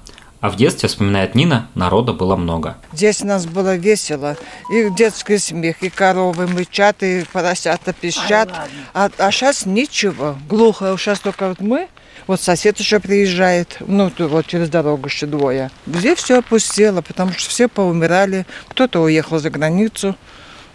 А 0.47 0.49
в 0.49 0.55
детстве, 0.55 0.87
вспоминает 0.87 1.35
Нина, 1.35 1.67
народа 1.75 2.13
было 2.13 2.37
много. 2.37 2.77
Здесь 2.93 3.21
у 3.21 3.25
нас 3.25 3.45
было 3.45 3.75
весело. 3.75 4.37
И 4.71 4.89
детский 4.91 5.39
смех, 5.39 5.83
и 5.83 5.89
коровы 5.89 6.47
мычат, 6.47 7.03
и 7.03 7.25
поросята 7.33 7.91
пищат. 7.91 8.49
А, 8.93 9.09
сейчас 9.29 9.65
ничего. 9.65 10.37
Глухо. 10.47 10.95
Сейчас 10.97 11.19
только 11.19 11.49
вот 11.49 11.59
мы, 11.59 11.89
вот 12.27 12.39
сосед 12.39 12.79
еще 12.79 13.01
приезжает, 13.01 13.75
ну, 13.81 14.09
вот 14.17 14.47
через 14.47 14.69
дорогу 14.69 15.07
еще 15.07 15.25
двое. 15.25 15.69
Здесь 15.85 16.19
все 16.19 16.39
опустело, 16.39 17.01
потому 17.01 17.33
что 17.33 17.49
все 17.49 17.67
поумирали. 17.67 18.45
Кто-то 18.69 19.01
уехал 19.01 19.39
за 19.39 19.49
границу. 19.49 20.15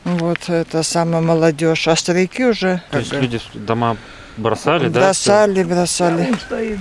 Вот 0.05 0.51
это 0.51 0.83
самая 0.83 1.23
молодежь. 1.23 1.89
А 1.89 1.97
старики 1.97 2.45
уже... 2.45 2.83
То 2.91 2.99
есть 2.99 3.15
люди 3.15 3.41
дома 3.55 3.97
бросали, 4.37 4.89
да? 4.89 5.01
Бросали, 5.01 5.63
бросали. 5.63 6.35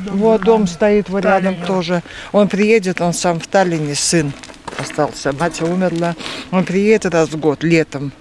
Вот 0.09 0.41
дом 0.41 0.67
стоит 0.67 1.09
вот 1.09 1.23
рядом 1.25 1.55
тоже. 1.65 2.03
Он 2.31 2.47
приедет, 2.47 3.01
он 3.01 3.13
сам 3.13 3.39
в 3.39 3.47
Таллине, 3.47 3.95
сын 3.95 4.33
остался. 4.77 5.31
Мать 5.33 5.61
умерла. 5.61 6.15
Он 6.51 6.63
приедет 6.63 7.13
раз 7.13 7.29
в 7.29 7.37
год, 7.37 7.63
летом. 7.63 8.11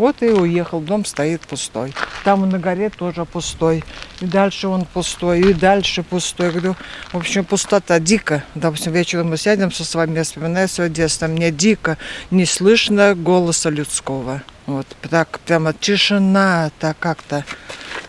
Вот 0.00 0.22
и 0.22 0.30
уехал, 0.30 0.80
дом 0.80 1.04
стоит 1.04 1.42
пустой. 1.42 1.92
Там 2.24 2.48
на 2.48 2.58
горе 2.58 2.88
тоже 2.88 3.26
пустой. 3.26 3.84
И 4.20 4.24
дальше 4.24 4.66
он 4.68 4.86
пустой, 4.86 5.40
и 5.40 5.52
дальше 5.52 6.02
пустой. 6.02 6.50
Говорю, 6.50 6.74
в 7.12 7.18
общем, 7.18 7.44
пустота 7.44 7.98
дико. 8.00 8.42
Допустим, 8.54 8.92
вечером 8.92 9.28
мы 9.28 9.36
сядем 9.36 9.70
со 9.70 9.98
вами, 9.98 10.16
я 10.16 10.24
вспоминаю 10.24 10.68
свое 10.68 10.88
детство. 10.88 11.26
Мне 11.26 11.50
дико, 11.50 11.98
не 12.30 12.46
слышно 12.46 13.14
голоса 13.14 13.68
людского. 13.68 14.42
Вот 14.64 14.86
так 15.10 15.38
прямо 15.40 15.74
тишина, 15.74 16.70
так 16.78 16.98
как-то. 16.98 17.44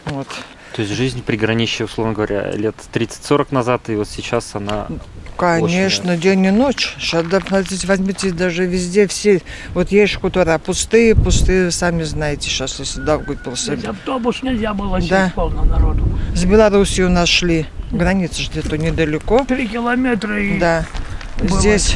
Вот. 0.06 0.28
То 0.74 0.82
есть 0.82 0.94
жизнь 0.94 1.22
приграничья, 1.22 1.86
условно 1.86 2.14
говоря, 2.14 2.52
лет 2.52 2.76
30-40 2.94 3.48
назад, 3.52 3.90
и 3.90 3.96
вот 3.96 4.08
сейчас 4.08 4.56
она... 4.56 4.88
Конечно, 5.38 6.18
день 6.18 6.46
и 6.46 6.52
ночь. 6.52 6.96
Сейчас, 7.00 7.26
смотрите, 7.48 7.88
возьмите 7.88 8.32
даже 8.32 8.66
везде 8.66 9.08
все. 9.08 9.42
Вот 9.74 9.92
есть 9.92 10.16
хутора 10.22 10.60
пустые, 10.60 11.16
пустые, 11.16 11.72
сами 11.72 12.04
знаете, 12.04 12.48
сейчас 12.48 12.78
если 12.80 13.02
да, 13.02 13.18
после. 13.18 13.76
Ведь 13.76 13.86
автобус 13.86 14.44
нельзя 14.44 14.74
было 14.74 15.00
сесть 15.00 15.10
Да. 15.10 15.34
полно 15.36 15.66
народу. 15.66 16.08
С 16.36 16.46
Белоруссией 16.46 17.08
у 17.08 17.10
нас 17.10 17.28
шли. 17.28 17.66
Граница 17.92 18.42
же 18.42 18.52
где-то 18.52 18.78
недалеко. 18.78 19.44
Три 19.48 19.68
километра 19.68 20.40
и 20.40 20.60
Да. 20.60 20.86
было 21.40 21.60
Здесь, 21.60 21.96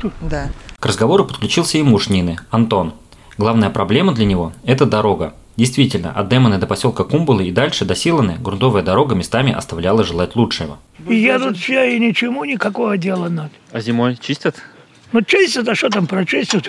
тут 0.00 0.14
да. 0.22 0.48
К 0.80 0.86
разговору 0.86 1.26
подключился 1.26 1.76
и 1.76 1.82
муж 1.82 2.08
Нины, 2.08 2.38
Антон. 2.50 2.94
Главная 3.36 3.68
проблема 3.70 4.12
для 4.14 4.24
него– 4.24 4.52
это 4.64 4.86
дорога. 4.86 5.34
Действительно, 5.56 6.10
от 6.10 6.28
Демона 6.28 6.58
до 6.58 6.66
поселка 6.66 7.04
Кумбалы 7.04 7.46
и 7.46 7.52
дальше 7.52 7.84
до 7.84 7.94
Силаны 7.94 8.36
грунтовая 8.40 8.82
дорога 8.82 9.14
местами 9.14 9.52
оставляла 9.52 10.02
желать 10.02 10.34
лучшего. 10.34 10.78
И 11.08 11.14
едут 11.14 11.56
все, 11.58 11.96
и 11.96 12.00
ничему 12.00 12.44
никакого 12.44 12.98
дела 12.98 13.28
нет. 13.28 13.52
А 13.70 13.80
зимой 13.80 14.16
чистят? 14.16 14.56
Ну, 15.12 15.22
чистят, 15.22 15.76
что 15.76 15.90
там 15.90 16.08
прочистят? 16.08 16.68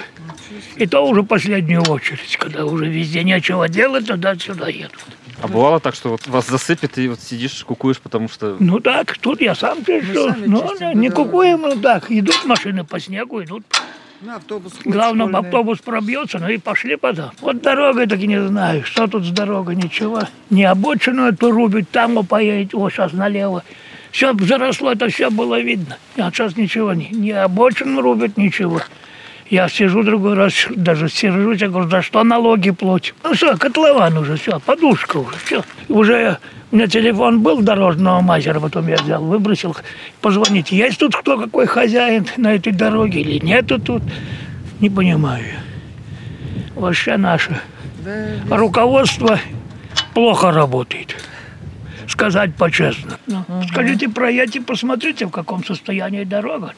И 0.75 0.85
то 0.85 1.01
уже 1.01 1.23
последнюю 1.23 1.81
очередь, 1.81 2.37
когда 2.37 2.65
уже 2.65 2.85
везде 2.87 3.23
нечего 3.23 3.67
делать, 3.67 4.05
тогда 4.05 4.35
сюда 4.35 4.67
едут. 4.67 5.03
А 5.41 5.47
бывало 5.47 5.79
так, 5.79 5.95
что 5.95 6.09
вот 6.09 6.27
вас 6.27 6.47
засыпет, 6.47 6.97
и 6.99 7.07
вот 7.07 7.19
сидишь, 7.19 7.63
кукуешь, 7.63 7.99
потому 7.99 8.29
что... 8.29 8.55
Ну 8.59 8.79
так, 8.79 9.17
тут 9.17 9.41
я 9.41 9.55
сам 9.55 9.83
чищу. 9.83 10.29
сами 10.29 10.45
Ну, 10.45 10.93
не, 10.93 11.09
кукуем, 11.09 11.61
ну 11.61 11.75
так. 11.79 12.11
Идут 12.11 12.45
машины 12.45 12.83
по 12.83 12.99
снегу, 12.99 13.43
идут. 13.43 13.63
Ну, 14.21 14.35
автобус 14.35 14.73
Главное, 14.83 15.27
школьный. 15.27 15.47
автобус 15.47 15.79
пробьется, 15.79 16.39
ну 16.39 16.47
и 16.47 16.57
пошли 16.57 16.95
потом. 16.95 17.31
Вот 17.41 17.61
дорога 17.61 18.07
так 18.07 18.19
и 18.19 18.27
не 18.27 18.41
знаю, 18.41 18.83
что 18.83 19.07
тут 19.07 19.25
с 19.25 19.29
дорогой, 19.29 19.75
ничего. 19.75 20.21
Не 20.49 20.63
обочину 20.65 21.25
эту 21.27 21.51
рубить, 21.51 21.89
там 21.91 22.15
вы 22.15 22.23
поедете, 22.23 22.77
вот 22.77 22.91
сейчас 22.91 23.13
налево. 23.13 23.63
Все 24.11 24.33
заросло, 24.33 24.93
это 24.93 25.09
все 25.09 25.29
было 25.29 25.59
видно. 25.59 25.97
А 26.17 26.31
сейчас 26.31 26.55
ничего, 26.55 26.93
не, 26.93 27.09
не 27.09 27.31
обочину 27.31 28.01
рубят, 28.01 28.37
ничего. 28.37 28.81
Я 29.49 29.69
сижу 29.69 30.03
другой 30.03 30.33
раз, 30.33 30.67
даже 30.75 31.07
сижусь, 31.07 31.61
я 31.61 31.69
говорю, 31.69 31.89
за 31.89 32.01
что 32.01 32.23
налоги 32.23 32.71
платим? 32.71 33.13
Ну 33.23 33.33
все, 33.33 33.55
котлован 33.57 34.17
уже, 34.17 34.37
все, 34.37 34.59
подушка 34.59 35.17
уже, 35.17 35.37
все. 35.43 35.63
Уже 35.87 36.39
у 36.71 36.75
меня 36.75 36.87
телефон 36.87 37.41
был 37.41 37.61
дорожного 37.61 38.21
мастера, 38.21 38.59
потом 38.59 38.87
я 38.87 38.95
взял, 38.97 39.23
выбросил. 39.23 39.75
Позвоните, 40.19 40.75
есть 40.75 40.99
тут 40.99 41.15
кто, 41.15 41.37
какой 41.37 41.67
хозяин 41.67 42.25
на 42.37 42.55
этой 42.55 42.73
дороге 42.73 43.21
или 43.21 43.45
нету 43.45 43.79
тут? 43.79 44.01
Не 44.79 44.89
понимаю. 44.89 45.45
Вообще 46.73 47.17
наше 47.17 47.61
руководство 48.49 49.39
плохо 50.13 50.51
работает. 50.51 51.15
Сказать 52.07 52.55
по-честному. 52.55 53.17
Ну, 53.27 53.43
Скажите, 53.71 54.09
проедьте, 54.09 54.61
посмотрите, 54.61 55.25
в 55.25 55.31
каком 55.31 55.63
состоянии 55.63 56.23
дорога. 56.23 56.73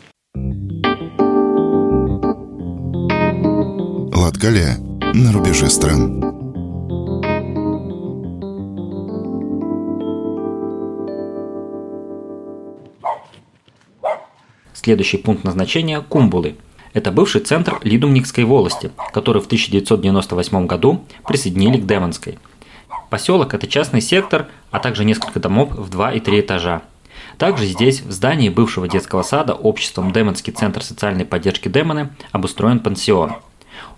Латгалия 4.27 4.75
на 5.13 5.31
рубеже 5.31 5.69
стран. 5.69 6.21
Следующий 14.73 15.15
пункт 15.15 15.45
назначения– 15.45 16.01
Кумбулы. 16.09 16.57
Это 16.91 17.13
бывший 17.13 17.39
центр 17.39 17.79
Лидумникской 17.83 18.43
волости, 18.43 18.91
который 19.13 19.41
в 19.41 19.45
1998 19.45 20.67
году 20.67 21.05
присоединили 21.25 21.77
к 21.77 21.85
Демонской. 21.85 22.37
Поселок– 23.09 23.53
это 23.53 23.65
частный 23.65 24.01
сектор, 24.01 24.49
а 24.71 24.79
также 24.79 25.05
несколько 25.05 25.39
домов 25.39 25.71
в 25.71 25.89
2 25.89 26.11
и 26.11 26.19
3 26.19 26.41
этажа. 26.41 26.81
Также 27.37 27.65
здесь, 27.65 28.01
в 28.01 28.11
здании 28.11 28.49
бывшего 28.49 28.89
детского 28.89 29.23
сада, 29.23 29.53
обществом 29.53 30.11
Демонский 30.11 30.51
центр 30.51 30.83
социальной 30.83 31.23
поддержки 31.23 31.69
Демоны 31.69 32.09
обустроен 32.33 32.81
пансион. 32.81 33.31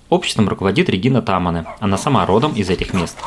Обществом 0.10 0.50
руководит 0.50 0.89
Регина 0.89 1.22
Таманы, 1.22 1.66
она 1.80 1.98
сама 1.98 2.25
родом 2.25 2.54
из 2.54 2.70
этих 2.70 2.94
мест. 2.94 3.18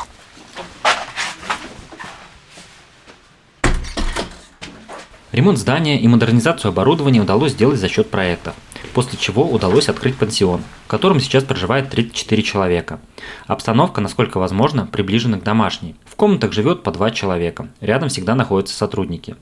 Ремонт 5.31 5.57
здания 5.57 5.99
и 5.99 6.07
модернизацию 6.07 6.69
оборудования 6.69 7.21
удалось 7.21 7.53
сделать 7.53 7.79
за 7.79 7.87
счет 7.87 8.11
проекта, 8.11 8.53
после 8.93 9.17
чего 9.17 9.49
удалось 9.49 9.89
открыть 9.89 10.15
пансион, 10.15 10.61
в 10.85 10.87
котором 10.87 11.19
сейчас 11.19 11.43
проживает 11.43 11.89
34 11.89 12.43
человека. 12.43 12.99
Обстановка, 13.47 13.99
насколько 13.99 14.37
возможно, 14.37 14.85
приближена 14.85 15.39
к 15.39 15.43
домашней. 15.43 15.95
В 16.05 16.15
комнатах 16.15 16.51
живет 16.51 16.83
по 16.83 16.91
два 16.91 17.09
человека, 17.09 17.69
рядом 17.79 18.09
всегда 18.09 18.35
находятся 18.35 18.75
сотрудники. 18.75 19.35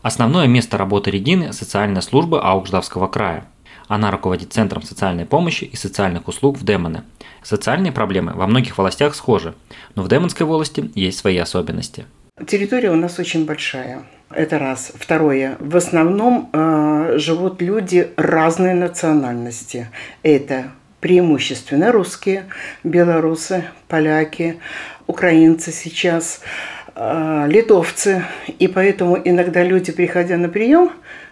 Основное 0.00 0.46
место 0.46 0.78
работы 0.78 1.10
Регины– 1.10 1.52
социальная 1.52 2.00
служба 2.02 2.40
Аугждавского 2.40 3.08
края. 3.08 3.46
Она 3.88 4.10
руководит 4.10 4.52
Центром 4.52 4.82
социальной 4.82 5.26
помощи 5.26 5.64
и 5.64 5.76
социальных 5.76 6.28
услуг 6.28 6.58
в 6.58 6.64
Демоне. 6.64 7.04
Социальные 7.42 7.92
проблемы 7.92 8.32
во 8.34 8.46
многих 8.46 8.78
властях 8.78 9.14
схожи, 9.14 9.54
но 9.94 10.02
в 10.02 10.08
Демонской 10.08 10.46
волости 10.46 10.90
есть 10.94 11.18
свои 11.18 11.38
особенности. 11.38 12.06
Территория 12.46 12.90
у 12.90 12.96
нас 12.96 13.18
очень 13.18 13.44
большая. 13.44 14.04
Это 14.30 14.58
раз. 14.58 14.92
Второе. 14.94 15.56
В 15.60 15.76
основном 15.76 16.50
э, 16.52 17.14
живут 17.18 17.62
люди 17.62 18.10
разной 18.16 18.74
национальности. 18.74 19.88
Это 20.24 20.72
преимущественно 20.98 21.92
русские, 21.92 22.46
белорусы, 22.82 23.64
поляки, 23.86 24.58
украинцы 25.06 25.70
сейчас, 25.70 26.40
э, 26.96 27.44
литовцы. 27.46 28.24
И 28.58 28.66
поэтому 28.66 29.20
иногда 29.22 29.62
люди, 29.62 29.92
приходя 29.92 30.36
на 30.36 30.48
прием, 30.48 30.90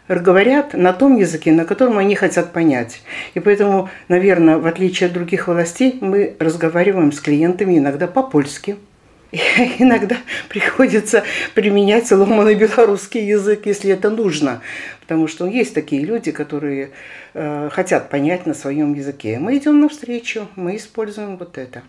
говорят 0.08 0.74
на 0.74 0.92
том 0.92 1.16
языке, 1.16 1.52
на 1.52 1.64
котором 1.64 1.98
они 1.98 2.14
хотят 2.14 2.52
понять. 2.52 3.02
И 3.34 3.40
поэтому, 3.40 3.88
наверное, 4.08 4.58
в 4.58 4.66
отличие 4.66 5.08
от 5.08 5.12
других 5.12 5.48
властей, 5.48 5.98
мы 6.00 6.36
разговариваем 6.38 7.12
с 7.12 7.20
клиентами 7.20 7.78
иногда 7.78 8.06
по-польски– 8.06 8.76
иногда 9.78 10.16
приходится 10.50 11.24
применять 11.54 12.10
ломаный 12.10 12.54
белорусский 12.54 13.26
язык, 13.26 13.64
если 13.64 13.92
это 13.92 14.10
нужно. 14.10 14.60
Потому 15.00 15.26
что 15.26 15.46
есть 15.46 15.74
такие 15.74 16.04
люди, 16.04 16.32
которые 16.32 16.90
э, 17.32 17.70
хотят 17.72 18.10
понять 18.10 18.44
на 18.46 18.52
своем 18.52 18.92
языке. 18.92 19.38
Мы 19.38 19.56
идем 19.56 19.80
навстречу, 19.80 20.48
мы 20.54 20.76
используем 20.76 21.38
вот 21.38 21.56
это. 21.56 21.82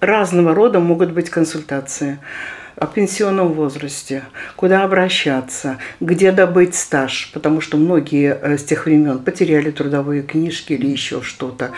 Разного 0.00 0.54
рода 0.54 0.80
могут 0.80 1.12
быть 1.12 1.30
консультации 1.30 2.18
о 2.82 2.86
пенсионном 2.86 3.52
возрасте, 3.52 4.24
куда 4.56 4.82
обращаться, 4.82 5.78
где 6.00 6.32
добыть 6.32 6.74
стаж, 6.74 7.30
потому 7.32 7.60
что 7.60 7.76
многие 7.76 8.36
э, 8.36 8.58
с 8.58 8.64
тех 8.64 8.86
времен 8.86 9.20
потеряли 9.20 9.70
трудовые 9.70 10.22
книжки 10.22 10.72
или 10.72 10.88
еще 10.88 11.22
что-то. 11.22 11.70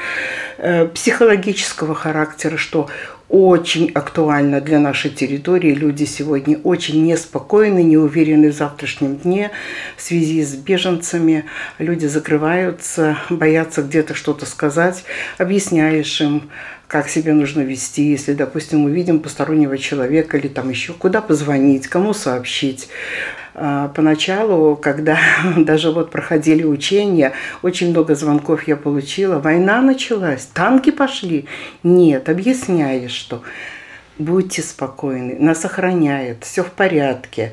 Э, 0.56 0.86
психологического 0.86 1.94
характера, 1.94 2.56
что 2.56 2.88
очень 3.28 3.90
актуально 3.94 4.62
для 4.62 4.78
нашей 4.78 5.10
территории. 5.10 5.74
Люди 5.74 6.04
сегодня 6.04 6.58
очень 6.64 7.04
неспокойны, 7.04 7.82
не 7.82 7.98
уверены 7.98 8.50
в 8.50 8.54
завтрашнем 8.54 9.16
дне 9.16 9.50
в 9.98 10.02
связи 10.02 10.42
с 10.42 10.54
беженцами. 10.54 11.44
Люди 11.78 12.06
закрываются, 12.06 13.18
боятся 13.28 13.82
где-то 13.82 14.14
что-то 14.14 14.46
сказать. 14.46 15.04
Объясняешь 15.36 16.20
им, 16.22 16.48
как 16.94 17.08
себя 17.08 17.34
нужно 17.34 17.62
вести, 17.62 18.04
если, 18.04 18.34
допустим, 18.34 18.84
увидим 18.84 19.18
постороннего 19.18 19.76
человека 19.78 20.36
или 20.36 20.46
там 20.46 20.70
еще 20.70 20.92
куда 20.92 21.20
позвонить, 21.20 21.88
кому 21.88 22.14
сообщить. 22.14 22.88
А, 23.52 23.88
поначалу, 23.88 24.76
когда 24.76 25.18
даже 25.56 25.90
вот 25.90 26.12
проходили 26.12 26.62
учения, 26.62 27.32
очень 27.62 27.90
много 27.90 28.14
звонков 28.14 28.68
я 28.68 28.76
получила. 28.76 29.40
Война 29.40 29.82
началась, 29.82 30.46
танки 30.46 30.90
пошли. 30.90 31.46
Нет, 31.82 32.28
объясняешь, 32.28 33.10
что 33.10 33.42
будьте 34.16 34.62
спокойны, 34.62 35.36
нас 35.40 35.64
охраняют, 35.64 36.44
все 36.44 36.62
в 36.62 36.70
порядке. 36.70 37.50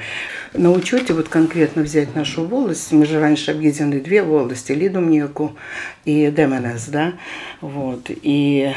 На 0.54 0.70
учете 0.70 1.14
вот 1.14 1.30
конкретно 1.30 1.82
взять 1.82 2.16
нашу 2.16 2.46
волость, 2.46 2.92
мы 2.92 3.08
же 3.08 3.20
раньше 3.20 3.50
объединены 3.50 4.02
две 4.02 4.22
волости, 4.22 4.72
Лидумнику 4.72 5.56
и 6.06 6.30
Деменес, 6.30 6.86
да, 6.90 7.14
вот, 7.62 8.06
и 8.10 8.72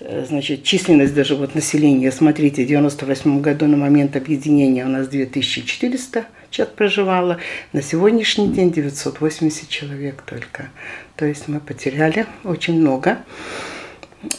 значит, 0.00 0.64
численность 0.64 1.14
даже 1.14 1.34
вот 1.34 1.54
населения, 1.54 2.10
смотрите, 2.10 2.64
в 2.64 2.66
98 2.66 3.40
году 3.40 3.66
на 3.66 3.76
момент 3.76 4.16
объединения 4.16 4.84
у 4.84 4.88
нас 4.88 5.08
2400 5.08 6.24
человек 6.50 6.74
проживало, 6.74 7.38
на 7.72 7.82
сегодняшний 7.82 8.48
день 8.48 8.72
980 8.72 9.68
человек 9.68 10.22
только. 10.22 10.70
То 11.16 11.26
есть 11.26 11.48
мы 11.48 11.60
потеряли 11.60 12.26
очень 12.44 12.80
много. 12.80 13.18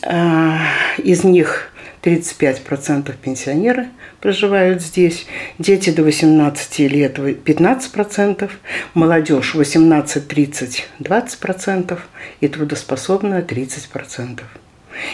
А, 0.03 0.59
из 0.97 1.23
них 1.23 1.71
35% 2.03 3.13
пенсионеры 3.21 3.89
проживают 4.19 4.81
здесь, 4.81 5.27
дети 5.59 5.91
до 5.91 6.03
18 6.03 6.79
лет 6.79 7.17
15%, 7.19 8.49
молодежь 8.93 9.55
18-30 9.55 10.81
20% 10.99 11.99
и 12.41 12.47
трудоспособная 12.47 13.41
30%. 13.43 14.41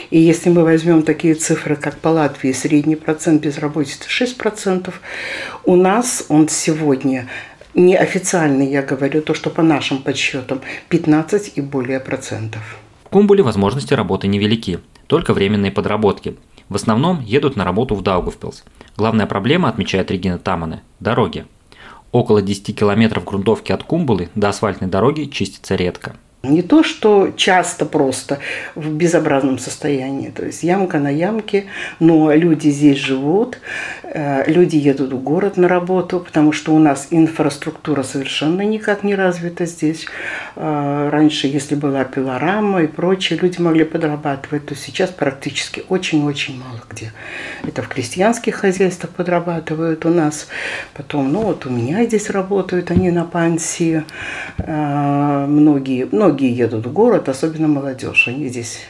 И 0.09 0.19
если 0.19 0.49
мы 0.49 0.63
возьмем 0.63 1.03
такие 1.03 1.35
цифры, 1.35 1.75
как 1.75 1.97
по 1.97 2.09
Латвии, 2.09 2.51
средний 2.51 2.95
процент 2.95 3.41
безработицы 3.41 4.07
6%, 4.09 4.93
у 5.65 5.75
нас 5.75 6.25
он 6.29 6.49
сегодня 6.49 7.27
неофициальный, 7.73 8.67
я 8.67 8.81
говорю, 8.81 9.21
то, 9.21 9.33
что 9.33 9.49
по 9.49 9.61
нашим 9.61 9.99
подсчетам, 9.99 10.61
15 10.89 11.53
и 11.55 11.61
более 11.61 11.99
процентов. 11.99 12.77
В 13.05 13.09
Кумбуле 13.09 13.43
возможности 13.43 13.93
работы 13.93 14.27
невелики, 14.27 14.79
только 15.07 15.33
временные 15.33 15.71
подработки. 15.71 16.35
В 16.69 16.75
основном 16.75 17.21
едут 17.21 17.55
на 17.55 17.63
работу 17.63 17.95
в 17.95 18.01
Даугавпилс. 18.01 18.65
Главная 18.97 19.27
проблема, 19.27 19.69
отмечает 19.69 20.11
Регина 20.11 20.37
Тамане– 20.37 20.81
дороги. 20.99 21.45
Около 22.11 22.41
10 22.41 22.77
километров 22.77 23.23
грунтовки 23.23 23.71
от 23.71 23.83
Кумбулы 23.83 24.29
до 24.35 24.49
асфальтной 24.49 24.89
дороги 24.89 25.25
чистится 25.25 25.75
редко– 25.75 26.15
не 26.49 26.61
то, 26.61 26.83
что 26.83 27.31
часто 27.35 27.85
просто 27.85 28.39
в 28.75 28.89
безобразном 28.89 29.59
состоянии, 29.59 30.29
то 30.29 30.45
есть 30.45 30.63
ямка 30.63 30.99
на 30.99 31.09
ямке, 31.09 31.65
но 31.99 32.33
люди 32.33 32.69
здесь 32.69 32.97
живут, 32.97 33.59
э, 34.03 34.43
люди 34.47 34.75
едут 34.75 35.13
в 35.13 35.21
город 35.21 35.57
на 35.57 35.67
работу, 35.67 36.19
потому 36.19 36.51
что 36.51 36.73
у 36.73 36.79
нас 36.79 37.07
инфраструктура 37.11 38.03
совершенно 38.03 38.61
никак 38.61 39.03
не 39.03 39.15
развита 39.15 39.65
здесь. 39.65 40.05
Э, 40.55 41.09
раньше, 41.11 41.47
если 41.47 41.75
была 41.75 42.03
пилорама 42.03 42.83
и 42.83 42.87
прочее, 42.87 43.39
люди 43.41 43.61
могли 43.61 43.83
подрабатывать, 43.83 44.65
то 44.65 44.75
сейчас 44.75 45.09
практически 45.09 45.83
очень-очень 45.89 46.59
мало 46.59 46.81
где. 46.89 47.11
Это 47.63 47.81
в 47.81 47.87
крестьянских 47.87 48.55
хозяйствах 48.55 49.11
подрабатывают 49.11 50.05
у 50.05 50.09
нас, 50.09 50.47
потом, 50.93 51.31
ну 51.31 51.41
вот 51.41 51.65
у 51.65 51.69
меня 51.69 52.05
здесь 52.05 52.29
работают 52.29 52.91
они 52.91 53.11
на 53.11 53.25
пансии, 53.25 54.03
э, 54.57 55.45
многие, 55.47 56.07
многие 56.11 56.36
многие 56.37 56.55
едут 56.55 56.85
в 56.85 56.93
город, 56.93 57.29
особенно 57.29 57.67
молодежь. 57.67 58.27
Они 58.27 58.47
здесь 58.47 58.81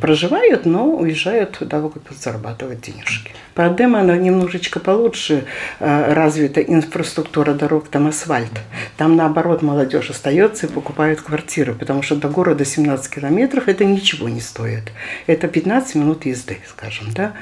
проживают, 0.00 0.66
но 0.66 0.86
уезжают 0.86 1.58
туда 1.58 1.82
зарабатывать 2.10 2.82
денежки. 2.82 3.32
По 3.54 3.68
Демону 3.68 4.14
немножечко 4.14 4.78
получше 4.78 5.44
э, 5.80 6.12
развита 6.14 6.60
инфраструктура 6.62 7.52
дорог, 7.52 7.88
там 7.88 8.06
асфальт. 8.06 8.52
Там 8.96 9.16
наоборот 9.16 9.62
молодежь 9.62 10.10
остается 10.10 10.66
и 10.66 10.70
покупает 10.70 11.20
квартиры, 11.20 11.74
потому 11.74 12.02
что 12.02 12.16
до 12.16 12.28
города 12.28 12.64
17 12.64 13.12
километров 13.12 13.68
это 13.68 13.84
ничего 13.84 14.28
не 14.28 14.40
стоит. 14.40 14.92
Это 15.26 15.48
15 15.48 15.94
минут 15.96 16.26
езды, 16.26 16.58
скажем, 16.68 17.08
да. 17.12 17.32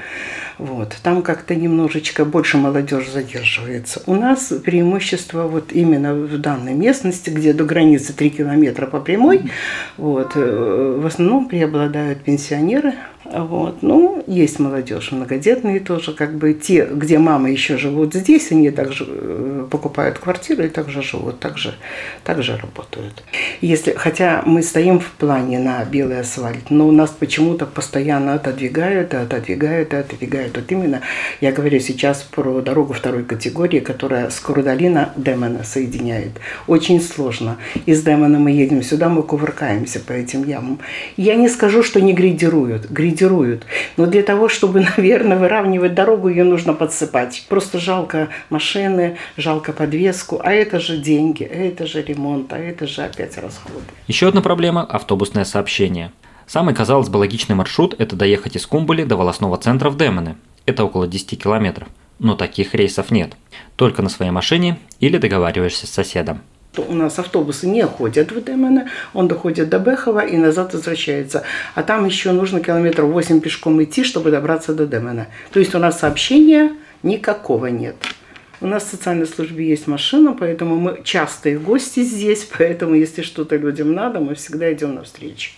Вот. 0.57 0.97
Там 1.03 1.21
как-то 1.21 1.55
немножечко 1.55 2.25
больше 2.25 2.57
молодежь 2.57 3.09
задерживается. 3.09 4.01
У 4.05 4.15
нас 4.15 4.51
преимущество 4.65 5.43
вот 5.43 5.71
именно 5.71 6.13
в 6.13 6.37
данной 6.39 6.73
местности, 6.73 7.29
где 7.29 7.53
до 7.53 7.63
границы 7.63 8.13
3 8.13 8.29
километра 8.29 8.87
по 8.87 8.99
прямой, 8.99 9.51
вот, 9.97 10.31
э, 10.35 10.99
в 10.99 11.05
основном 11.05 11.47
преобладают 11.47 12.27
пенсионеры, 12.29 12.93
Вот. 13.31 13.83
Ну, 13.83 14.23
есть 14.25 14.59
молодежь 14.59 15.11
многодетные 15.11 15.79
тоже, 15.79 16.13
как 16.13 16.35
бы 16.35 16.53
те, 16.53 16.85
где 16.85 17.19
мамы 17.19 17.51
еще 17.51 17.77
живут 17.77 18.15
здесь, 18.15 18.51
они 18.51 18.71
также 18.71 19.05
э, 19.07 19.67
покупают 19.69 20.17
квартиры 20.17 20.65
и 20.65 20.69
также 20.69 21.03
живут, 21.03 21.39
также, 21.39 21.75
также 22.23 22.57
работают. 22.57 23.23
Если, 23.61 23.91
хотя 23.91 24.41
мы 24.45 24.63
стоим 24.63 24.99
в 24.99 25.11
плане 25.11 25.59
на 25.59 25.83
белый 25.85 26.21
асфальт, 26.21 26.71
но 26.71 26.87
у 26.87 26.91
нас 26.91 27.11
почему-то 27.11 27.67
постоянно 27.67 28.33
отодвигают, 28.33 29.13
отодвигают, 29.13 29.93
отодвигают. 29.93 30.57
Вот 30.57 30.71
именно 30.71 31.01
я 31.39 31.51
говорю 31.51 31.79
сейчас 31.79 32.23
про 32.23 32.61
дорогу 32.61 32.93
второй 32.93 33.23
категории, 33.23 33.79
которая 33.79 34.29
с 34.31 34.39
Курдалина 34.39 35.13
Демона 35.15 35.63
соединяет. 35.63 36.31
Очень 36.65 36.99
сложно. 36.99 37.57
Из 37.85 38.01
Демона 38.01 38.39
мы 38.39 38.51
едем 38.51 38.81
сюда, 38.81 39.07
мы 39.09 39.21
кувыркаемся 39.21 39.99
по 39.99 40.13
этим 40.13 40.45
ямам. 40.45 40.79
Я 41.15 41.35
не 41.35 41.47
скажу, 41.47 41.83
что 41.83 42.01
не 42.01 42.13
грейдируют. 42.13 42.89
Грейдируют. 42.89 43.18
Но 43.97 44.05
для 44.05 44.23
того, 44.23 44.49
чтобы, 44.49 44.85
наверное, 44.97 45.37
выравнивать 45.37 45.93
дорогу, 45.93 46.29
ее 46.29 46.43
нужно 46.43 46.73
подсыпать. 46.73 47.45
Просто 47.49 47.79
жалко 47.79 48.29
машины, 48.49 49.17
жалко 49.37 49.73
подвеску. 49.73 50.39
А 50.43 50.53
это 50.53 50.79
же 50.79 50.97
деньги, 50.97 51.43
это 51.43 51.85
же 51.85 52.01
ремонт, 52.01 52.53
а 52.53 52.57
это 52.57 52.87
же 52.87 53.01
опять 53.01 53.37
расходы. 53.37 53.83
Еще 54.07 54.27
одна 54.27 54.41
проблема– 54.41 54.83
автобусное 54.89 55.45
сообщение. 55.45 56.11
Самый, 56.47 56.73
казалось 56.73 57.09
бы, 57.09 57.17
логичный 57.17 57.55
маршрут– 57.55 57.95
это 57.99 58.15
доехать 58.15 58.55
из 58.55 58.65
Кумбули 58.65 59.03
до 59.03 59.15
волосного 59.15 59.57
центра 59.57 59.89
в 59.89 59.97
Демоны. 59.97 60.35
Это 60.65 60.83
около 60.83 61.07
10 61.07 61.41
километров. 61.41 61.87
Но 62.19 62.35
таких 62.35 62.75
рейсов 62.75 63.11
нет. 63.11 63.33
Только 63.75 64.01
на 64.01 64.09
своей 64.09 64.31
машине 64.31 64.79
или 64.99 65.17
договариваешься 65.17 65.87
с 65.87 65.91
соседом 65.91 66.41
у 66.77 66.93
нас 66.93 67.19
автобусы 67.19 67.67
не 67.67 67.85
ходят 67.85 68.31
в 68.31 68.43
Демена, 68.43 68.89
он 69.13 69.27
доходит 69.27 69.69
до 69.69 69.79
Бехова 69.79 70.19
и 70.19 70.37
назад 70.37 70.73
возвращается. 70.73 71.43
А 71.75 71.83
там 71.83 72.05
еще 72.05 72.31
нужно 72.31 72.59
километров 72.59 73.09
8 73.09 73.41
пешком 73.41 73.81
идти, 73.83 74.03
чтобы 74.03 74.31
добраться 74.31 74.73
до 74.73 74.85
Демена. 74.85 75.27
То 75.51 75.59
есть 75.59 75.73
у 75.75 75.79
нас 75.79 75.99
сообщения 75.99 76.73
никакого 77.03 77.67
нет. 77.67 77.95
У 78.61 78.67
нас 78.67 78.83
в 78.83 78.91
социальной 78.91 79.25
службе 79.25 79.67
есть 79.67 79.87
машина, 79.87 80.35
поэтому 80.37 80.75
мы 80.75 81.01
частые 81.03 81.57
гости 81.57 82.01
здесь, 82.01 82.47
поэтому 82.57 82.93
если 82.93 83.21
что-то 83.21 83.55
людям 83.55 83.93
надо, 83.93 84.19
мы 84.19 84.35
всегда 84.35 84.71
идем 84.71 84.95
навстречу. 84.95 85.51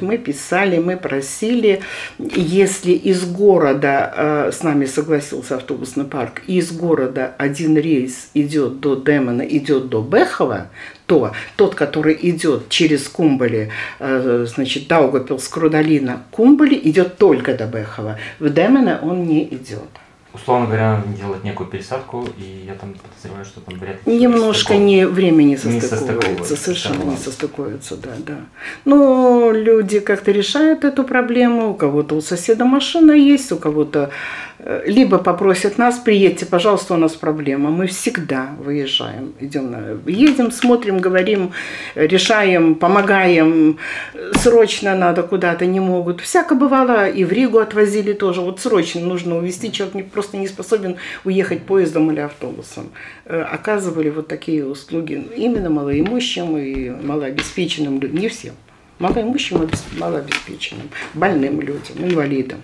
Мы 0.00 0.18
писали, 0.18 0.78
мы 0.78 0.96
просили, 0.96 1.80
если 2.18 2.92
из 2.92 3.24
города 3.24 4.12
э, 4.16 4.52
с 4.52 4.62
нами 4.62 4.84
согласился 4.86 5.56
автобусный 5.56 6.04
парк, 6.04 6.42
из 6.46 6.72
города 6.72 7.34
один 7.38 7.76
рейс 7.76 8.30
идет 8.34 8.80
до 8.80 8.96
Демона, 8.96 9.42
идет 9.42 9.88
до 9.88 10.02
Бехова, 10.02 10.68
то 11.06 11.32
тот, 11.56 11.74
который 11.74 12.18
идет 12.20 12.68
через 12.68 13.08
Кумбали, 13.08 13.70
э, 13.98 14.46
значит, 14.48 14.88
Даугапилс, 14.88 15.48
Крудалина, 15.48 16.22
Кумбали, 16.30 16.78
идет 16.82 17.16
только 17.16 17.54
до 17.54 17.66
Бехова. 17.66 18.18
В 18.38 18.50
Демона 18.50 19.00
он 19.02 19.26
не 19.26 19.44
идет 19.44 19.88
условно 20.40 20.66
говоря, 20.66 21.02
делать 21.18 21.44
некую 21.44 21.68
пересадку, 21.68 22.26
и 22.36 22.64
я 22.66 22.74
там 22.74 22.94
подозреваю, 22.94 23.44
что 23.44 23.60
там 23.60 23.78
вряд 23.78 24.06
ли... 24.06 24.18
Немножко 24.18 24.76
не 24.76 25.06
время 25.06 25.42
не 25.42 25.56
состыковывается, 25.56 25.92
не 25.92 25.98
состыковывается 25.98 26.56
совершенно 26.56 27.02
не 27.04 27.16
состыковывается, 27.16 27.96
да, 27.96 28.10
да. 28.18 28.38
Но 28.84 29.50
люди 29.52 30.00
как-то 30.00 30.30
решают 30.30 30.84
эту 30.84 31.04
проблему, 31.04 31.70
у 31.70 31.74
кого-то 31.74 32.14
у 32.14 32.20
соседа 32.20 32.64
машина 32.64 33.12
есть, 33.12 33.52
у 33.52 33.56
кого-то 33.56 34.10
либо 34.86 35.18
попросят 35.18 35.78
нас, 35.78 35.98
приедьте, 35.98 36.44
пожалуйста, 36.44 36.94
у 36.94 36.96
нас 36.96 37.12
проблема. 37.14 37.70
Мы 37.70 37.86
всегда 37.86 38.50
выезжаем, 38.58 39.32
идем, 39.40 40.02
едем, 40.06 40.50
смотрим, 40.50 40.98
говорим, 40.98 41.52
решаем, 41.94 42.74
помогаем. 42.74 43.78
Срочно 44.34 44.96
надо 44.96 45.22
куда-то, 45.22 45.64
не 45.66 45.80
могут. 45.80 46.20
Всяко 46.20 46.54
бывало, 46.54 47.08
и 47.08 47.24
в 47.24 47.32
Ригу 47.32 47.58
отвозили 47.58 48.12
тоже. 48.12 48.40
Вот 48.40 48.60
срочно 48.60 49.00
нужно 49.00 49.36
увезти, 49.36 49.70
человек 49.70 50.10
просто 50.10 50.36
не 50.36 50.48
способен 50.48 50.96
уехать 51.24 51.62
поездом 51.62 52.10
или 52.10 52.20
автобусом. 52.20 52.90
Э, 53.26 53.42
оказывали 53.42 54.10
вот 54.10 54.28
такие 54.28 54.66
услуги 54.66 55.24
именно 55.36 55.70
малоимущим 55.70 56.58
и 56.58 56.90
малообеспеченным 56.90 58.00
людям, 58.00 58.18
не 58.18 58.28
всем 58.28 58.54
малоимущим 58.98 59.68
малообеспеченным, 59.98 60.90
больным 61.14 61.60
людям, 61.60 61.98
инвалидам. 61.98 62.60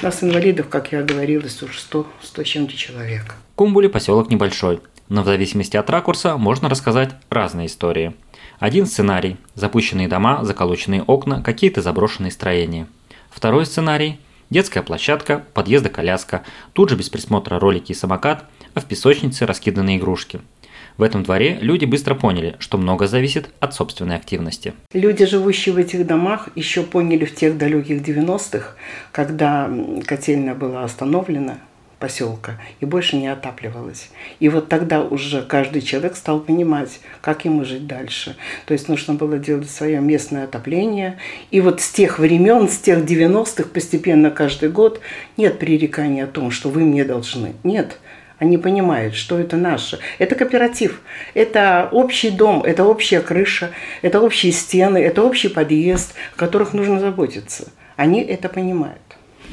У 0.00 0.04
нас 0.04 0.22
инвалидов, 0.22 0.68
как 0.68 0.92
я 0.92 1.02
говорила, 1.02 1.44
уже 1.44 1.78
100, 1.78 2.06
100 2.22 2.42
чем-то 2.42 2.76
человек. 2.76 3.34
Кумбули 3.54 3.88
поселок 3.88 4.30
небольшой, 4.30 4.80
но 5.08 5.22
в 5.22 5.26
зависимости 5.26 5.76
от 5.76 5.88
ракурса 5.90 6.36
можно 6.36 6.68
рассказать 6.68 7.14
разные 7.30 7.66
истории. 7.66 8.14
Один 8.58 8.86
сценарий– 8.86 9.36
запущенные 9.54 10.08
дома, 10.08 10.44
заколоченные 10.44 11.02
окна, 11.02 11.42
какие-то 11.42 11.82
заброшенные 11.82 12.30
строения. 12.30 12.86
Второй 13.30 13.66
сценарий– 13.66 14.18
детская 14.50 14.82
площадка, 14.82 15.44
подъезда 15.52 15.88
коляска, 15.88 16.44
тут 16.72 16.90
же 16.90 16.96
без 16.96 17.10
присмотра 17.10 17.58
ролики 17.58 17.92
и 17.92 17.94
самокат, 17.94 18.44
а 18.74 18.80
в 18.80 18.84
песочнице 18.86 19.46
раскиданы 19.46 19.96
игрушки– 19.96 20.40
в 20.96 21.02
этом 21.02 21.22
дворе 21.22 21.58
люди 21.60 21.84
быстро 21.84 22.14
поняли, 22.14 22.56
что 22.58 22.78
много 22.78 23.06
зависит 23.06 23.50
от 23.60 23.74
собственной 23.74 24.16
активности. 24.16 24.74
Люди, 24.92 25.26
живущие 25.26 25.74
в 25.74 25.78
этих 25.78 26.06
домах, 26.06 26.48
еще 26.54 26.82
поняли 26.82 27.24
в 27.24 27.34
тех 27.34 27.58
далеких 27.58 28.00
90-х, 28.00 28.74
когда 29.12 29.70
котельная 30.06 30.54
была 30.54 30.84
остановлена, 30.84 31.58
поселка 31.98 32.60
и 32.80 32.84
больше 32.84 33.16
не 33.16 33.28
отапливалась. 33.28 34.10
И 34.40 34.48
вот 34.48 34.68
тогда 34.68 35.02
уже 35.02 35.42
каждый 35.42 35.82
человек 35.82 36.16
стал 36.16 36.40
понимать, 36.40 37.00
как 37.20 37.44
ему 37.44 37.64
жить 37.64 37.86
дальше. 37.86 38.36
То 38.66 38.72
есть 38.72 38.88
нужно 38.88 39.14
было 39.14 39.38
делать 39.38 39.70
свое 39.70 40.00
местное 40.00 40.44
отопление. 40.44 41.18
И 41.50 41.60
вот 41.60 41.80
с 41.80 41.90
тех 41.90 42.18
времен, 42.18 42.68
с 42.68 42.78
тех 42.78 42.98
90-х 42.98 43.68
постепенно 43.72 44.30
каждый 44.30 44.68
год 44.68 45.00
нет 45.36 45.58
пререкания 45.58 46.24
о 46.24 46.28
том, 46.28 46.50
что 46.50 46.68
вы 46.68 46.82
мне 46.82 47.04
должны. 47.04 47.54
Нет. 47.64 47.98
Они 48.38 48.58
понимают, 48.58 49.14
что 49.14 49.38
это 49.38 49.56
наше. 49.56 49.98
Это 50.18 50.34
кооператив, 50.34 51.00
это 51.32 51.88
общий 51.90 52.30
дом, 52.30 52.62
это 52.62 52.84
общая 52.84 53.20
крыша, 53.20 53.70
это 54.02 54.20
общие 54.20 54.52
стены, 54.52 54.98
это 54.98 55.22
общий 55.22 55.48
подъезд, 55.48 56.14
о 56.34 56.38
которых 56.38 56.74
нужно 56.74 57.00
заботиться. 57.00 57.68
Они 57.96 58.20
это 58.20 58.50
понимают. 58.50 59.00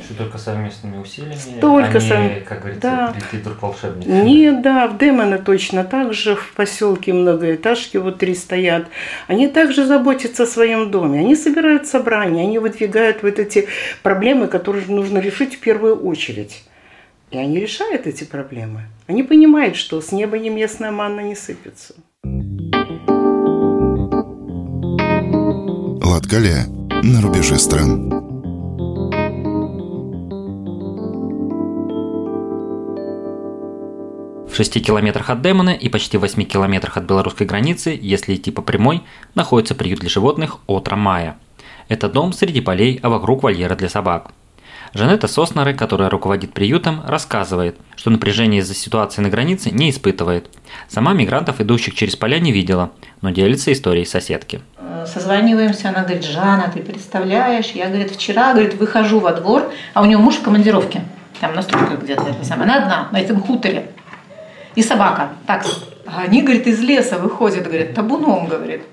Что 0.04 0.16
только 0.16 0.38
совместными 0.38 0.98
усилиями, 0.98 1.62
только 1.62 2.00
они, 2.00 2.10
сам... 2.10 2.30
как 2.46 2.62
говорится, 2.62 2.82
да. 2.82 3.16
друг 3.44 3.62
волшебники. 3.62 4.08
Нет, 4.10 4.62
да, 4.62 4.88
в 4.88 4.98
Демоне 4.98 5.38
точно 5.38 5.84
так 5.84 6.14
же, 6.14 6.36
в 6.36 6.54
поселке 6.54 7.14
многоэтажки 7.14 7.98
вот 7.98 8.18
три 8.18 8.34
стоят. 8.34 8.88
Они 9.28 9.48
также 9.48 9.86
заботятся 9.86 10.44
о 10.44 10.48
своем 10.48 10.92
доме, 10.92 11.20
они 11.20 11.36
собирают 11.36 11.88
собрания, 11.88 12.42
они 12.42 12.60
выдвигают 12.60 13.22
вот 13.22 13.40
эти 13.40 13.68
проблемы, 14.02 14.48
которые 14.48 14.86
нужно 14.88 15.20
решить 15.20 15.56
в 15.56 15.60
первую 15.60 15.96
очередь. 16.04 16.64
И 17.34 17.38
они 17.40 17.60
решают 17.60 18.06
эти 18.06 18.26
проблемы. 18.26 18.82
Они 19.08 19.24
понимают, 19.24 19.76
что 19.76 20.00
с 20.02 20.12
неба 20.12 20.38
не 20.38 20.52
местная 20.52 20.92
манна 20.92 21.22
не 21.22 21.36
сыпется. 21.36 21.96
Латгалия 26.06 26.68
на 27.02 27.22
рубеже 27.24 27.58
стран. 27.58 28.12
В 34.48 34.56
6 34.56 34.86
километрах 34.86 35.32
от 35.32 35.42
Демона 35.42 35.72
и 35.72 35.90
почти 35.90 36.18
8 36.18 36.44
километрах 36.44 36.98
от 36.98 37.06
белорусской 37.06 37.48
границы, 37.48 37.98
если 38.00 38.36
идти 38.36 38.52
по 38.52 38.62
прямой, 38.62 39.02
находится 39.34 39.74
приют 39.74 40.02
для 40.02 40.10
животных 40.10 40.60
Отра 40.68 40.96
Мая. 40.96 41.38
Это 41.90 42.10
дом 42.10 42.32
среди 42.32 42.62
полей, 42.62 43.00
а 43.02 43.10
вокруг 43.10 43.42
вольера 43.42 43.76
для 43.76 43.90
собак– 43.90 44.34
Жанетта 44.94 45.28
Соснеры, 45.28 45.74
которая 45.74 46.08
руководит 46.08 46.54
приютом, 46.54 47.02
рассказывает, 47.08 47.76
что 47.96 48.12
напряжение 48.12 48.62
из-за 48.62 48.76
ситуации 48.76 49.22
на 49.22 49.30
границе 49.30 49.72
не 49.72 49.90
испытывает. 49.90 50.52
Сама 50.88 51.14
мигрантов, 51.14 51.60
идущих 51.60 51.96
через 51.96 52.16
поля, 52.16 52.40
не 52.40 52.52
видела, 52.52 52.92
но 53.22 53.32
делится 53.32 53.74
историей 53.74 54.06
соседки. 54.06 54.62
Э, 54.78 55.08
созваниваемся, 55.12 55.90
она 55.90 56.04
говорит, 56.04 56.24
Жанна, 56.24 56.70
ты 56.72 56.82
представляешь, 56.82 57.72
я, 57.72 57.88
говорит, 57.88 58.12
вчера, 58.12 58.54
говорит, 58.54 58.76
выхожу 58.76 59.20
во 59.20 59.34
двор, 59.34 59.72
а 59.96 60.04
у 60.04 60.06
нее 60.06 60.20
муж 60.20 60.36
в 60.36 60.44
командировке, 60.44 61.02
там 61.40 61.56
на 61.56 61.64
стройках 61.64 62.04
где-то, 62.04 62.36
она 62.52 62.78
одна, 62.78 63.08
на 63.12 63.20
этом 63.20 63.42
хуторе, 63.42 63.90
и 64.76 64.84
собака, 64.84 65.30
так, 65.48 65.66
а 66.06 66.22
они, 66.22 66.44
говорит, 66.44 66.68
из 66.68 66.80
леса 66.82 67.18
выходят, 67.18 67.64
говорит, 67.64 67.96
табуном, 67.96 68.46
говорит. 68.46 68.84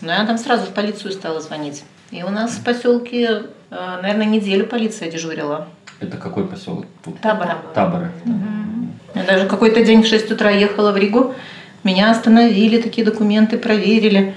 Но 0.00 0.08
ну, 0.08 0.12
я 0.12 0.26
там 0.26 0.38
сразу 0.38 0.66
в 0.66 0.70
полицию 0.70 1.12
стала 1.12 1.40
звонить. 1.40 1.84
И 2.10 2.22
у 2.22 2.30
нас 2.30 2.52
в 2.52 2.64
поселке 2.64 3.42
наверное, 3.70 4.26
неделю 4.26 4.66
полиция 4.66 5.10
дежурила. 5.10 5.68
Это 6.00 6.16
какой 6.16 6.46
поселок? 6.46 6.86
Табора. 7.22 7.58
Таборы. 7.74 8.10
Угу. 8.24 8.90
Я 9.14 9.24
даже 9.24 9.46
какой-то 9.46 9.84
день 9.84 10.02
в 10.02 10.06
6 10.06 10.30
утра 10.32 10.50
ехала 10.50 10.92
в 10.92 10.96
Ригу. 10.96 11.34
Меня 11.84 12.10
остановили, 12.10 12.80
такие 12.80 13.04
документы 13.04 13.58
проверили. 13.58 14.34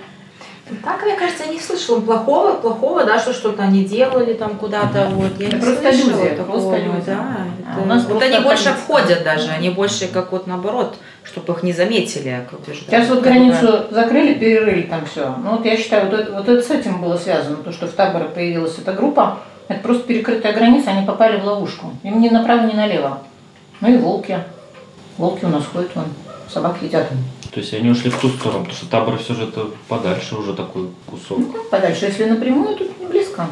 Так, 0.81 1.03
мне 1.03 1.15
кажется, 1.15 1.43
я 1.43 1.51
не 1.51 1.59
слышала 1.59 1.99
плохого, 1.99 2.53
плохого, 2.53 3.03
да, 3.03 3.19
что 3.19 3.33
что-то 3.33 3.63
они 3.63 3.83
делали 3.83 4.33
там 4.33 4.57
куда-то, 4.57 5.07
вот. 5.11 5.39
Я 5.39 5.47
это 5.47 5.57
не 5.57 5.61
просто 5.61 5.93
слышала 5.93 6.23
люди, 6.23 6.35
такого, 6.35 6.51
просто 6.51 6.77
люди. 6.77 7.05
да. 7.05 7.37
А 7.67 7.73
это, 7.73 7.81
у 7.81 7.85
нас 7.85 8.05
вот 8.05 8.23
они 8.23 8.39
больше 8.39 8.69
входят 8.69 9.23
даже, 9.23 9.49
они 9.49 9.69
больше 9.69 10.07
как 10.07 10.31
вот 10.31 10.47
наоборот, 10.47 10.97
чтобы 11.23 11.53
их 11.53 11.63
не 11.63 11.73
заметили. 11.73 12.45
Как 12.49 12.59
Сейчас 12.75 13.09
вот 13.09 13.21
границу 13.21 13.85
закрыли, 13.91 14.33
перерыли 14.33 14.83
там 14.83 15.05
все. 15.05 15.35
Ну 15.43 15.57
вот 15.57 15.65
я 15.65 15.77
считаю, 15.77 16.09
вот 16.09 16.19
это, 16.19 16.31
вот 16.33 16.49
это 16.49 16.61
с 16.61 16.69
этим 16.69 17.01
было 17.01 17.17
связано, 17.17 17.57
то, 17.57 17.71
что 17.71 17.87
в 17.87 17.91
таборе 17.91 18.25
появилась 18.25 18.77
эта 18.77 18.93
группа, 18.93 19.39
Это 19.67 19.79
просто 19.79 20.03
перекрытая 20.03 20.53
граница, 20.53 20.91
они 20.91 21.07
попали 21.07 21.39
в 21.39 21.45
ловушку. 21.45 21.91
Им 22.03 22.21
ни 22.21 22.29
направо, 22.29 22.67
ни 22.67 22.73
налево. 22.73 23.19
Ну 23.79 23.93
и 23.93 23.97
волки. 23.97 24.39
Волки 25.17 25.45
у 25.45 25.49
нас 25.49 25.65
ходят, 25.65 25.95
вон, 25.95 26.05
собак 26.49 26.77
едят. 26.81 27.07
То 27.53 27.59
есть 27.59 27.73
они 27.73 27.89
ушли 27.89 28.09
в 28.09 28.19
ту 28.19 28.29
сторону, 28.29 28.61
потому 28.61 28.75
что 28.75 28.89
табор 28.89 29.17
все 29.17 29.35
же 29.35 29.43
это 29.43 29.67
подальше 29.87 30.35
уже 30.35 30.53
такой 30.53 30.89
кусок. 31.05 31.37
Ну 31.37 31.53
подальше, 31.69 32.05
если 32.05 32.25
напрямую, 32.25 32.75
тут 32.75 32.99
не 32.99 33.05
близко. 33.05 33.47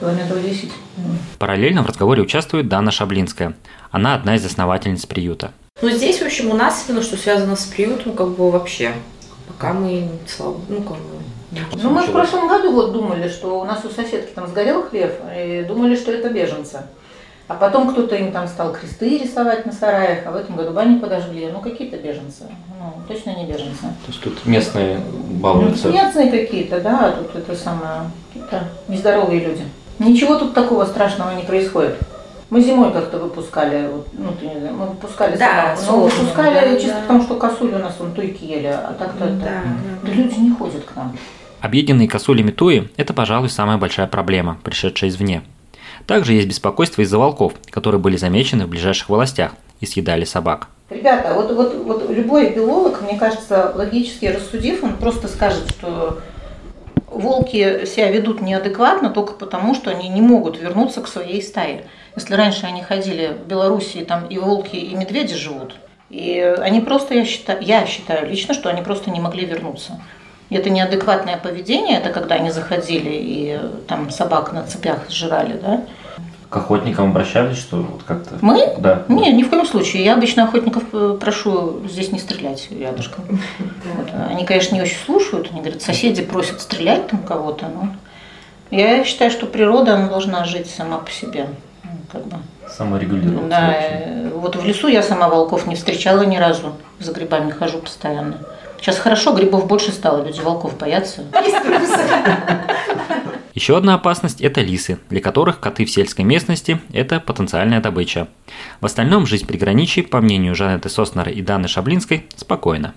Километров 0.00 0.42
10. 0.42 0.70
Параллельно 1.38 1.82
в 1.82 1.86
разговоре 1.86 2.22
участвует 2.22 2.68
Дана 2.68 2.90
Шаблинская. 2.90 3.54
Она 3.90 4.14
одна 4.14 4.34
из 4.34 4.44
основательниц 4.44 5.06
приюта. 5.06 5.52
Ну, 5.82 5.90
здесь, 5.90 6.20
в 6.20 6.24
общем, 6.24 6.50
у 6.50 6.54
нас 6.54 6.84
именно 6.88 7.02
что 7.02 7.16
связано 7.16 7.56
с 7.56 7.64
приютом, 7.64 8.12
как 8.12 8.28
бы 8.28 8.50
вообще. 8.52 8.92
Пока 9.48 9.72
мы, 9.72 10.08
слава, 10.28 10.56
ну, 10.68 10.80
как 10.82 10.96
бы... 10.96 11.18
Ну, 11.82 11.90
мы 11.90 12.02
в 12.02 12.12
прошлом 12.12 12.48
году 12.48 12.72
вот 12.72 12.92
думали, 12.92 13.28
что 13.28 13.60
у 13.60 13.64
нас 13.64 13.84
у 13.84 13.90
соседки 13.90 14.32
там 14.32 14.46
сгорел 14.46 14.84
хлеб, 14.84 15.12
и 15.36 15.64
думали, 15.66 15.96
что 15.96 16.12
это 16.12 16.30
беженцы. 16.30 16.82
А 17.48 17.54
потом 17.54 17.90
кто-то 17.90 18.14
им 18.14 18.30
там 18.30 18.46
стал 18.46 18.72
кресты 18.72 19.18
рисовать 19.18 19.66
на 19.66 19.72
сараях, 19.72 20.20
а 20.24 20.30
в 20.30 20.36
этом 20.36 20.54
году 20.54 20.70
бани 20.70 20.98
подожгли. 20.98 21.50
Ну, 21.52 21.60
какие-то 21.60 21.96
беженцы. 21.96 22.44
Ну, 22.78 23.02
точно 23.08 23.34
не 23.34 23.44
беженцы. 23.44 23.80
То 23.82 24.08
есть 24.08 24.22
тут 24.22 24.46
местные 24.46 25.00
балуются? 25.30 25.88
Ну, 25.88 25.94
местные 25.94 26.30
какие-то, 26.30 26.80
да, 26.80 27.10
тут 27.10 27.34
это 27.34 27.56
самое, 27.56 28.10
какие-то 28.28 28.68
нездоровые 28.86 29.40
люди. 29.40 29.64
Ничего 29.98 30.36
тут 30.36 30.54
такого 30.54 30.86
страшного 30.86 31.34
не 31.34 31.42
происходит. 31.42 31.98
Мы 32.52 32.60
зимой 32.60 32.92
как-то 32.92 33.18
выпускали, 33.18 33.88
вот, 33.90 34.08
ну, 34.12 34.30
ты 34.38 34.44
не 34.44 34.60
знаю, 34.60 34.74
мы 34.74 34.84
выпускали 34.84 35.38
Да, 35.38 35.74
собак. 35.74 35.78
Но 35.78 35.86
солнце, 35.86 36.16
выпускали 36.16 36.54
да, 36.54 36.76
чисто 36.76 36.96
да. 36.96 37.00
потому, 37.00 37.22
что 37.22 37.36
косули 37.36 37.72
у 37.72 37.78
нас 37.78 37.96
вон 37.98 38.12
туйки 38.12 38.44
ели, 38.44 38.66
а 38.66 38.94
так-то 38.98 39.24
это... 39.24 39.36
Да, 39.36 39.62
Да 40.02 40.12
люди 40.12 40.38
не 40.38 40.50
ходят 40.50 40.84
к 40.84 40.94
нам. 40.94 41.16
Объеденные 41.62 42.08
косули 42.08 42.46
Туи– 42.50 42.90
это, 42.98 43.14
пожалуй, 43.14 43.48
самая 43.48 43.78
большая 43.78 44.06
проблема, 44.06 44.58
пришедшая 44.62 45.08
извне. 45.08 45.40
Также 46.06 46.34
есть 46.34 46.46
беспокойство 46.46 47.00
из-за 47.00 47.16
волков, 47.16 47.54
которые 47.70 48.02
были 48.02 48.18
замечены 48.18 48.66
в 48.66 48.68
ближайших 48.68 49.08
властях 49.08 49.52
и 49.80 49.86
съедали 49.86 50.26
собак. 50.26 50.68
Ребята, 50.90 51.32
вот, 51.32 51.52
вот, 51.52 51.74
вот 51.86 52.10
любой 52.10 52.50
биолог, 52.50 53.00
мне 53.00 53.18
кажется, 53.18 53.72
логически 53.74 54.26
рассудив, 54.26 54.84
он 54.84 54.98
просто 54.98 55.26
скажет, 55.26 55.70
что 55.70 56.18
волки 57.14 57.86
себя 57.86 58.10
ведут 58.10 58.40
неадекватно 58.42 59.10
только 59.10 59.34
потому, 59.34 59.74
что 59.74 59.90
они 59.90 60.08
не 60.08 60.20
могут 60.20 60.58
вернуться 60.58 61.00
к 61.00 61.08
своей 61.08 61.42
стае. 61.42 61.86
Если 62.16 62.34
раньше 62.34 62.66
они 62.66 62.82
ходили 62.82 63.28
в 63.28 63.46
Белоруссии, 63.46 64.04
там 64.04 64.26
и 64.26 64.38
волки, 64.38 64.76
и 64.76 64.94
медведи 64.94 65.34
живут, 65.34 65.76
и 66.10 66.40
они 66.58 66.80
просто, 66.80 67.14
я 67.14 67.24
считаю, 67.24 67.62
я 67.62 67.86
считаю 67.86 68.28
лично, 68.28 68.54
что 68.54 68.68
они 68.68 68.82
просто 68.82 69.10
не 69.10 69.20
могли 69.20 69.46
вернуться. 69.46 70.00
Это 70.50 70.68
неадекватное 70.68 71.38
поведение, 71.38 71.98
это 71.98 72.10
когда 72.10 72.34
они 72.34 72.50
заходили 72.50 73.10
и 73.12 73.60
там 73.88 74.10
собак 74.10 74.52
на 74.52 74.64
цепях 74.64 75.08
сжирали, 75.08 75.54
да? 75.54 75.84
К 76.52 76.58
охотникам 76.58 77.12
обращались, 77.12 77.56
что 77.56 77.78
вот 77.78 78.02
как-то... 78.02 78.34
Мы? 78.42 78.74
Да. 78.76 79.04
Не, 79.08 79.32
ни 79.32 79.42
в 79.42 79.48
коем 79.48 79.64
случае. 79.64 80.04
Я 80.04 80.12
обычно 80.12 80.44
охотников 80.44 80.82
э, 80.92 81.16
прошу 81.18 81.80
здесь 81.88 82.12
не 82.12 82.18
стрелять 82.18 82.68
рядышком. 82.70 83.24
Вот. 83.96 84.08
Они, 84.28 84.44
конечно, 84.44 84.74
не 84.74 84.82
очень 84.82 84.98
слушают. 84.98 85.48
Они 85.50 85.60
говорят, 85.60 85.80
соседи 85.80 86.20
просят 86.20 86.60
стрелять 86.60 87.06
там 87.06 87.20
кого-то. 87.22 87.68
Но 87.68 87.88
я 88.70 89.02
считаю, 89.04 89.30
что 89.30 89.46
природа 89.46 89.94
она 89.94 90.08
должна 90.08 90.44
жить 90.44 90.68
сама 90.68 90.98
по 90.98 91.10
себе. 91.10 91.46
Ну, 91.84 91.90
Как 92.12 92.26
бы. 92.26 92.36
Саморегулироваться. 92.68 93.48
Да, 93.48 93.74
э, 93.74 94.30
вот 94.34 94.54
в 94.54 94.62
лесу 94.62 94.88
я 94.88 95.02
сама 95.02 95.30
волков 95.30 95.66
не 95.66 95.74
встречала 95.74 96.20
ни 96.20 96.36
разу. 96.36 96.74
За 96.98 97.12
грибами 97.12 97.50
хожу 97.50 97.78
постоянно. 97.78 98.36
Сейчас 98.78 98.98
хорошо, 98.98 99.32
грибов 99.32 99.66
больше 99.66 99.90
стало, 99.90 100.22
люди 100.22 100.40
волков 100.40 100.76
боятся. 100.76 101.22
Еще 103.54 103.76
одна 103.76 103.94
опасность– 103.94 104.40
это 104.40 104.62
лисы, 104.62 104.98
для 105.10 105.20
которых 105.20 105.60
коты 105.60 105.84
в 105.84 105.90
сельской 105.90 106.24
местности– 106.24 106.80
это 106.92 107.20
потенциальная 107.20 107.82
добыча. 107.82 108.28
В 108.80 108.86
остальном 108.86 109.26
жизнь 109.26 109.46
приграничий, 109.46 110.02
по 110.02 110.22
мнению 110.22 110.54
Жанеты 110.54 110.88
Соснера 110.88 111.30
и 111.30 111.42
Даны 111.42 111.68
Шаблинской, 111.68 112.24
спокойна. 112.34 112.94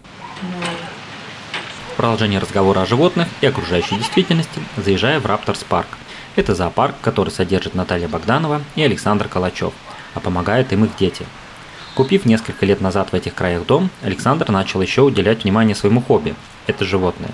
В 1.91 1.97
продолжение 1.97 2.39
разговора 2.39 2.81
о 2.81 2.85
животных 2.85 3.27
и 3.41 3.45
окружающей 3.45 3.97
действительности 3.97 4.61
заезжая 4.77 5.19
в 5.19 5.25
Рапторс 5.25 5.65
парк. 5.65 5.87
Это 6.37 6.55
зоопарк, 6.55 6.95
который 7.01 7.29
содержит 7.29 7.75
Наталья 7.75 8.07
Богданова 8.07 8.61
и 8.75 8.81
Александр 8.81 9.27
Калачев, 9.27 9.73
а 10.13 10.21
помогают 10.21 10.71
им 10.71 10.85
их 10.85 10.95
дети. 10.97 11.25
Купив 11.95 12.25
несколько 12.25 12.65
лет 12.65 12.79
назад 12.79 13.11
в 13.11 13.13
этих 13.13 13.33
краях 13.33 13.65
дом, 13.65 13.89
Александр 14.01 14.51
начал 14.51 14.81
еще 14.81 15.01
уделять 15.01 15.43
внимание 15.43 15.75
своему 15.75 16.01
хобби– 16.01 16.33
это 16.67 16.85
животные. 16.85 17.31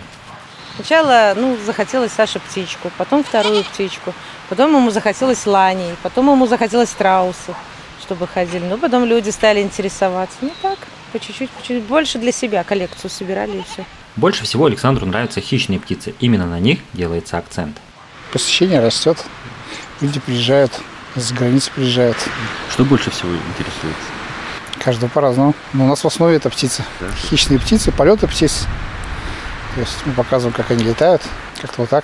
Сначала, 0.75 1.33
ну, 1.35 1.57
захотелось 1.65 2.11
Саше 2.11 2.39
птичку, 2.39 2.91
потом 2.97 3.23
вторую 3.23 3.63
птичку, 3.63 4.13
потом 4.49 4.75
ему 4.75 4.91
захотелось 4.91 5.45
ланей, 5.45 5.95
потом 6.01 6.29
ему 6.29 6.47
захотелось 6.47 6.89
страусов, 6.89 7.55
чтобы 8.01 8.27
ходили. 8.27 8.65
Ну, 8.65 8.77
потом 8.77 9.05
люди 9.05 9.29
стали 9.29 9.61
интересоваться. 9.61 10.37
Ну, 10.41 10.51
так, 10.61 10.79
по 11.11 11.19
чуть-чуть, 11.19 11.49
по 11.49 11.61
чуть-чуть. 11.61 11.83
Больше 11.83 12.17
для 12.19 12.31
себя 12.31 12.63
коллекцию 12.63 13.09
собирали 13.09 13.57
и 13.57 13.63
все. 13.63 13.85
Больше 14.15 14.43
всего 14.43 14.65
Александру 14.65 15.05
нравятся 15.05 15.41
хищные 15.41 15.79
птицы, 15.79 16.13
именно 16.19 16.45
на 16.45 16.59
них 16.59 16.79
делается 16.93 17.37
акцент. 17.37 17.77
Посещение 18.31 18.79
растет, 18.79 19.17
люди 19.99 20.19
приезжают, 20.19 20.71
с 21.15 21.31
границы 21.31 21.71
приезжают. 21.71 22.17
Что 22.69 22.85
больше 22.85 23.11
всего 23.11 23.29
интересует? 23.33 23.95
Каждого 24.83 25.09
по-разному. 25.09 25.53
Но 25.73 25.85
у 25.85 25.87
нас 25.87 26.03
в 26.03 26.07
основе 26.07 26.37
это 26.37 26.49
птицы. 26.49 26.83
Да? 26.99 27.07
Хищные 27.29 27.59
птицы, 27.59 27.91
полеты 27.91 28.27
птиц. 28.27 28.65
То 29.75 29.81
есть 29.81 29.97
мы 30.05 30.13
показываем, 30.13 30.53
как 30.55 30.71
они 30.71 30.83
летают, 30.83 31.21
как-то 31.61 31.81
вот 31.81 31.89
так. 31.89 32.03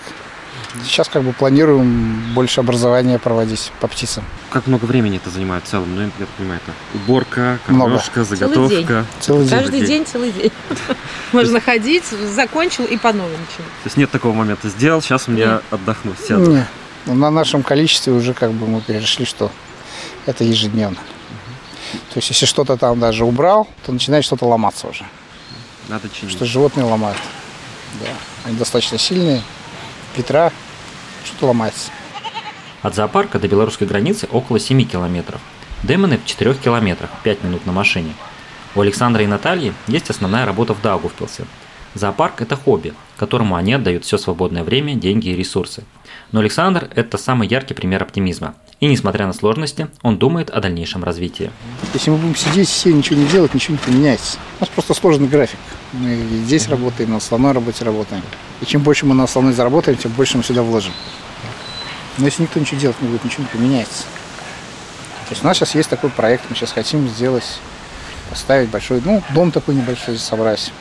Сейчас 0.83 1.07
как 1.07 1.23
бы 1.23 1.33
планируем 1.33 2.33
больше 2.33 2.59
образования 2.61 3.19
проводить 3.19 3.71
по 3.79 3.87
птицам. 3.87 4.23
Как 4.49 4.67
много 4.67 4.85
времени 4.85 5.17
это 5.17 5.29
занимает 5.29 5.63
в 5.65 5.67
целом? 5.67 5.95
Ну, 5.95 6.01
я 6.01 6.09
так 6.17 6.27
понимаю, 6.29 6.59
это 6.63 6.73
уборка, 6.97 7.59
Много. 7.67 7.91
кормежка, 7.91 8.23
заготовка. 8.23 9.05
Целый 9.19 9.47
день. 9.47 9.59
Каждый 9.59 9.81
день, 9.85 10.05
целый 10.05 10.31
день. 10.31 10.51
Можно 11.33 11.59
ходить, 11.61 12.05
закончил 12.05 12.85
и 12.85 12.97
по 12.97 13.11
начал. 13.11 13.27
То 13.27 13.85
есть 13.85 13.97
нет 13.97 14.11
такого 14.11 14.33
момента. 14.33 14.69
Сделал, 14.69 15.01
сейчас 15.01 15.27
мне 15.27 15.45
Нет. 15.45 15.63
отдохну, 15.71 16.13
сяду. 16.27 16.51
Не. 16.51 16.67
Ну, 17.05 17.15
На 17.15 17.31
нашем 17.31 17.63
количестве 17.63 18.13
уже 18.13 18.33
как 18.33 18.51
бы 18.51 18.67
мы 18.67 18.81
перешли, 18.81 19.25
что 19.25 19.51
это 20.25 20.43
ежедневно. 20.43 20.97
То 22.13 22.17
есть 22.17 22.29
если 22.29 22.45
что-то 22.45 22.77
там 22.77 22.99
даже 22.99 23.25
убрал, 23.25 23.67
то 23.85 23.91
начинает 23.91 24.25
что-то 24.25 24.45
ломаться 24.45 24.87
уже. 24.87 25.05
Надо 25.87 26.09
чинить. 26.09 26.33
Что 26.35 26.45
животные 26.45 26.85
ломают. 26.85 27.17
Да. 28.01 28.09
Они 28.45 28.57
достаточно 28.57 28.97
сильные. 28.97 29.41
Петра 30.15 30.51
что-то 31.23 31.47
ломается. 31.47 31.91
От 32.81 32.95
зоопарка 32.95 33.39
до 33.39 33.47
белорусской 33.47 33.87
границы 33.87 34.27
около 34.31 34.59
7 34.59 34.85
километров. 34.85 35.41
Демоны 35.83 36.17
в 36.17 36.25
4 36.25 36.55
километрах, 36.55 37.09
5 37.23 37.43
минут 37.43 37.65
на 37.65 37.71
машине. 37.71 38.13
У 38.75 38.81
Александра 38.81 39.23
и 39.23 39.27
Натальи 39.27 39.73
есть 39.87 40.09
основная 40.09 40.45
работа 40.45 40.73
в 40.73 40.81
Даугавпилсе. 40.81 41.45
Зоопарк– 41.93 42.41
это 42.43 42.55
хобби, 42.55 42.93
которому 43.17 43.55
они 43.55 43.73
отдают 43.73 44.05
все 44.05 44.17
свободное 44.17 44.63
время, 44.63 44.95
деньги 44.95 45.29
и 45.29 45.35
ресурсы. 45.35 45.83
Но 46.31 46.39
Александр– 46.39 46.89
это 46.95 47.17
самый 47.17 47.47
яркий 47.47 47.73
пример 47.73 48.03
оптимизма. 48.03 48.55
И 48.79 48.85
несмотря 48.85 49.25
на 49.25 49.33
сложности, 49.33 49.87
он 50.03 50.19
думает 50.19 50.51
о 50.51 50.61
дальнейшем 50.61 51.03
развитии. 51.03 51.51
Если 51.95 52.11
мы 52.11 52.17
будем 52.17 52.35
сидеть, 52.35 52.69
все 52.69 52.93
ничего 52.93 53.19
не 53.19 53.25
делать, 53.25 53.55
ничего 53.55 53.73
не 53.73 53.79
поменяется. 53.79 54.37
У 54.59 54.63
нас 54.63 54.69
просто 54.69 54.93
сложный 54.93 55.27
график. 55.27 55.59
Мы 55.93 56.13
и 56.13 56.43
здесь 56.43 56.67
работаем, 56.67 57.09
на 57.09 57.17
основной 57.17 57.53
работе 57.53 57.83
работаем. 57.83 58.21
И 58.61 58.65
чем 58.65 58.83
больше 58.83 59.07
мы 59.07 59.15
на 59.15 59.23
основной 59.23 59.53
заработаем, 59.53 59.97
тем 59.97 60.11
больше 60.11 60.37
мы 60.37 60.43
сюда 60.43 60.61
вложим. 60.61 60.93
Но 62.19 62.25
если 62.25 62.43
никто 62.43 62.59
ничего 62.59 62.79
делать 62.79 63.01
не 63.01 63.07
будет, 63.07 63.23
ничего 63.25 63.43
не 63.43 63.49
поменяется. 63.49 64.03
То 65.27 65.31
есть 65.31 65.43
у 65.43 65.47
нас 65.47 65.57
сейчас 65.57 65.73
есть 65.73 65.89
такой 65.89 66.11
проект, 66.11 66.43
мы 66.47 66.55
сейчас 66.55 66.71
хотим 66.71 67.09
сделать, 67.09 67.59
поставить 68.29 68.69
большой, 68.69 69.01
ну, 69.03 69.23
дом 69.33 69.51
такой 69.51 69.73
небольшой 69.73 70.19
собрать. 70.19 70.71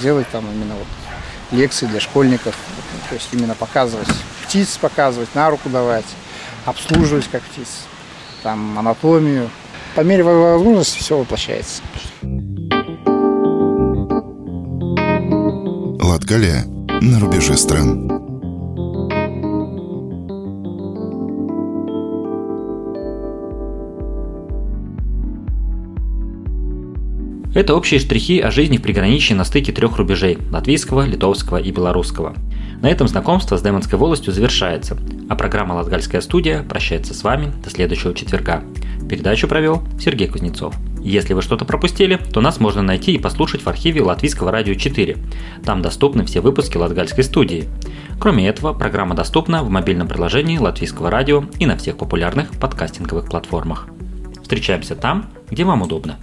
Сделать 0.00 0.28
там 0.30 0.46
именно 0.50 0.74
вот 0.74 0.86
лекции 1.50 1.86
для 1.86 2.00
школьников. 2.00 2.54
То 3.10 3.14
есть 3.14 3.28
именно 3.32 3.54
показывать 3.54 4.08
птиц, 4.46 4.78
показывать, 4.78 5.34
на 5.34 5.50
руку 5.50 5.68
давать, 5.68 6.06
обслуживать 6.68 7.28
как 7.30 7.42
птиц, 7.42 7.86
там 8.42 8.78
анатомию. 8.78 9.50
По 9.94 10.02
мере 10.02 10.22
возможности 10.22 10.98
все 10.98 11.18
воплощается. 11.18 11.82
Латгалия 16.00 16.64
на 17.00 17.20
рубеже 17.20 17.56
стран. 17.56 18.17
Это 27.54 27.74
общие 27.74 27.98
штрихи 27.98 28.40
о 28.40 28.50
жизни 28.50 28.76
в 28.76 28.82
приграничье 28.82 29.34
на 29.34 29.44
стыке 29.44 29.72
трех 29.72 29.96
рубежей– 29.96 30.38
латвийского, 30.52 31.06
литовского 31.06 31.56
и 31.56 31.70
белорусского. 31.72 32.34
На 32.82 32.88
этом 32.88 33.08
знакомство 33.08 33.56
с 33.56 33.62
Демонской 33.62 33.98
волостью 33.98 34.32
завершается, 34.34 34.98
а 35.28 35.34
программа 35.34 35.72
«Латгальская 35.72 36.20
студия» 36.20 36.62
прощается 36.62 37.14
с 37.14 37.24
вами 37.24 37.50
до 37.64 37.70
следующего 37.70 38.14
четверга. 38.14 38.62
Передачу 39.08 39.48
провел 39.48 39.82
Сергей 39.98 40.28
Кузнецов. 40.28 40.74
Если 41.00 41.32
вы 41.32 41.40
что-то 41.40 41.64
пропустили, 41.64 42.20
то 42.32 42.42
нас 42.42 42.60
можно 42.60 42.82
найти 42.82 43.12
и 43.12 43.18
послушать 43.18 43.62
в 43.62 43.68
архиве 43.68 44.02
Латвийского 44.02 44.52
радио 44.52 44.74
4. 44.74 45.16
Там 45.64 45.80
доступны 45.80 46.26
все 46.26 46.40
выпуски 46.40 46.76
Латгальской 46.76 47.24
студии. 47.24 47.64
Кроме 48.20 48.46
этого, 48.46 48.74
программа 48.74 49.14
доступна 49.14 49.62
в 49.62 49.70
мобильном 49.70 50.06
приложении 50.06 50.58
Латвийского 50.58 51.10
радио 51.10 51.44
и 51.58 51.66
на 51.66 51.76
всех 51.78 51.96
популярных 51.96 52.50
подкастинговых 52.52 53.26
платформах. 53.30 53.88
Встречаемся 54.42 54.94
там, 54.94 55.30
где 55.50 55.64
вам 55.64 55.82
удобно. 55.82 56.18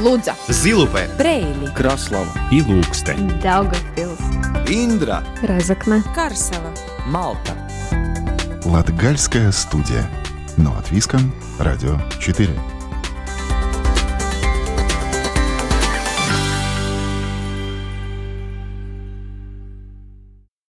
Лудза, 0.00 0.34
Зилупе, 0.48 1.10
Брейли, 1.18 1.66
Краслава 1.74 2.32
и 2.50 2.62
Лукстен. 2.62 3.28
Daugavpils, 3.42 4.18
Индра, 4.66 5.22
Разокна, 5.42 6.02
Карсела, 6.14 6.72
Малта. 7.06 7.52
Латгальская 8.64 9.52
студия. 9.52 10.08
На 10.56 10.72
латвийском 10.72 11.32
радио 11.58 11.98
4. 12.18 12.48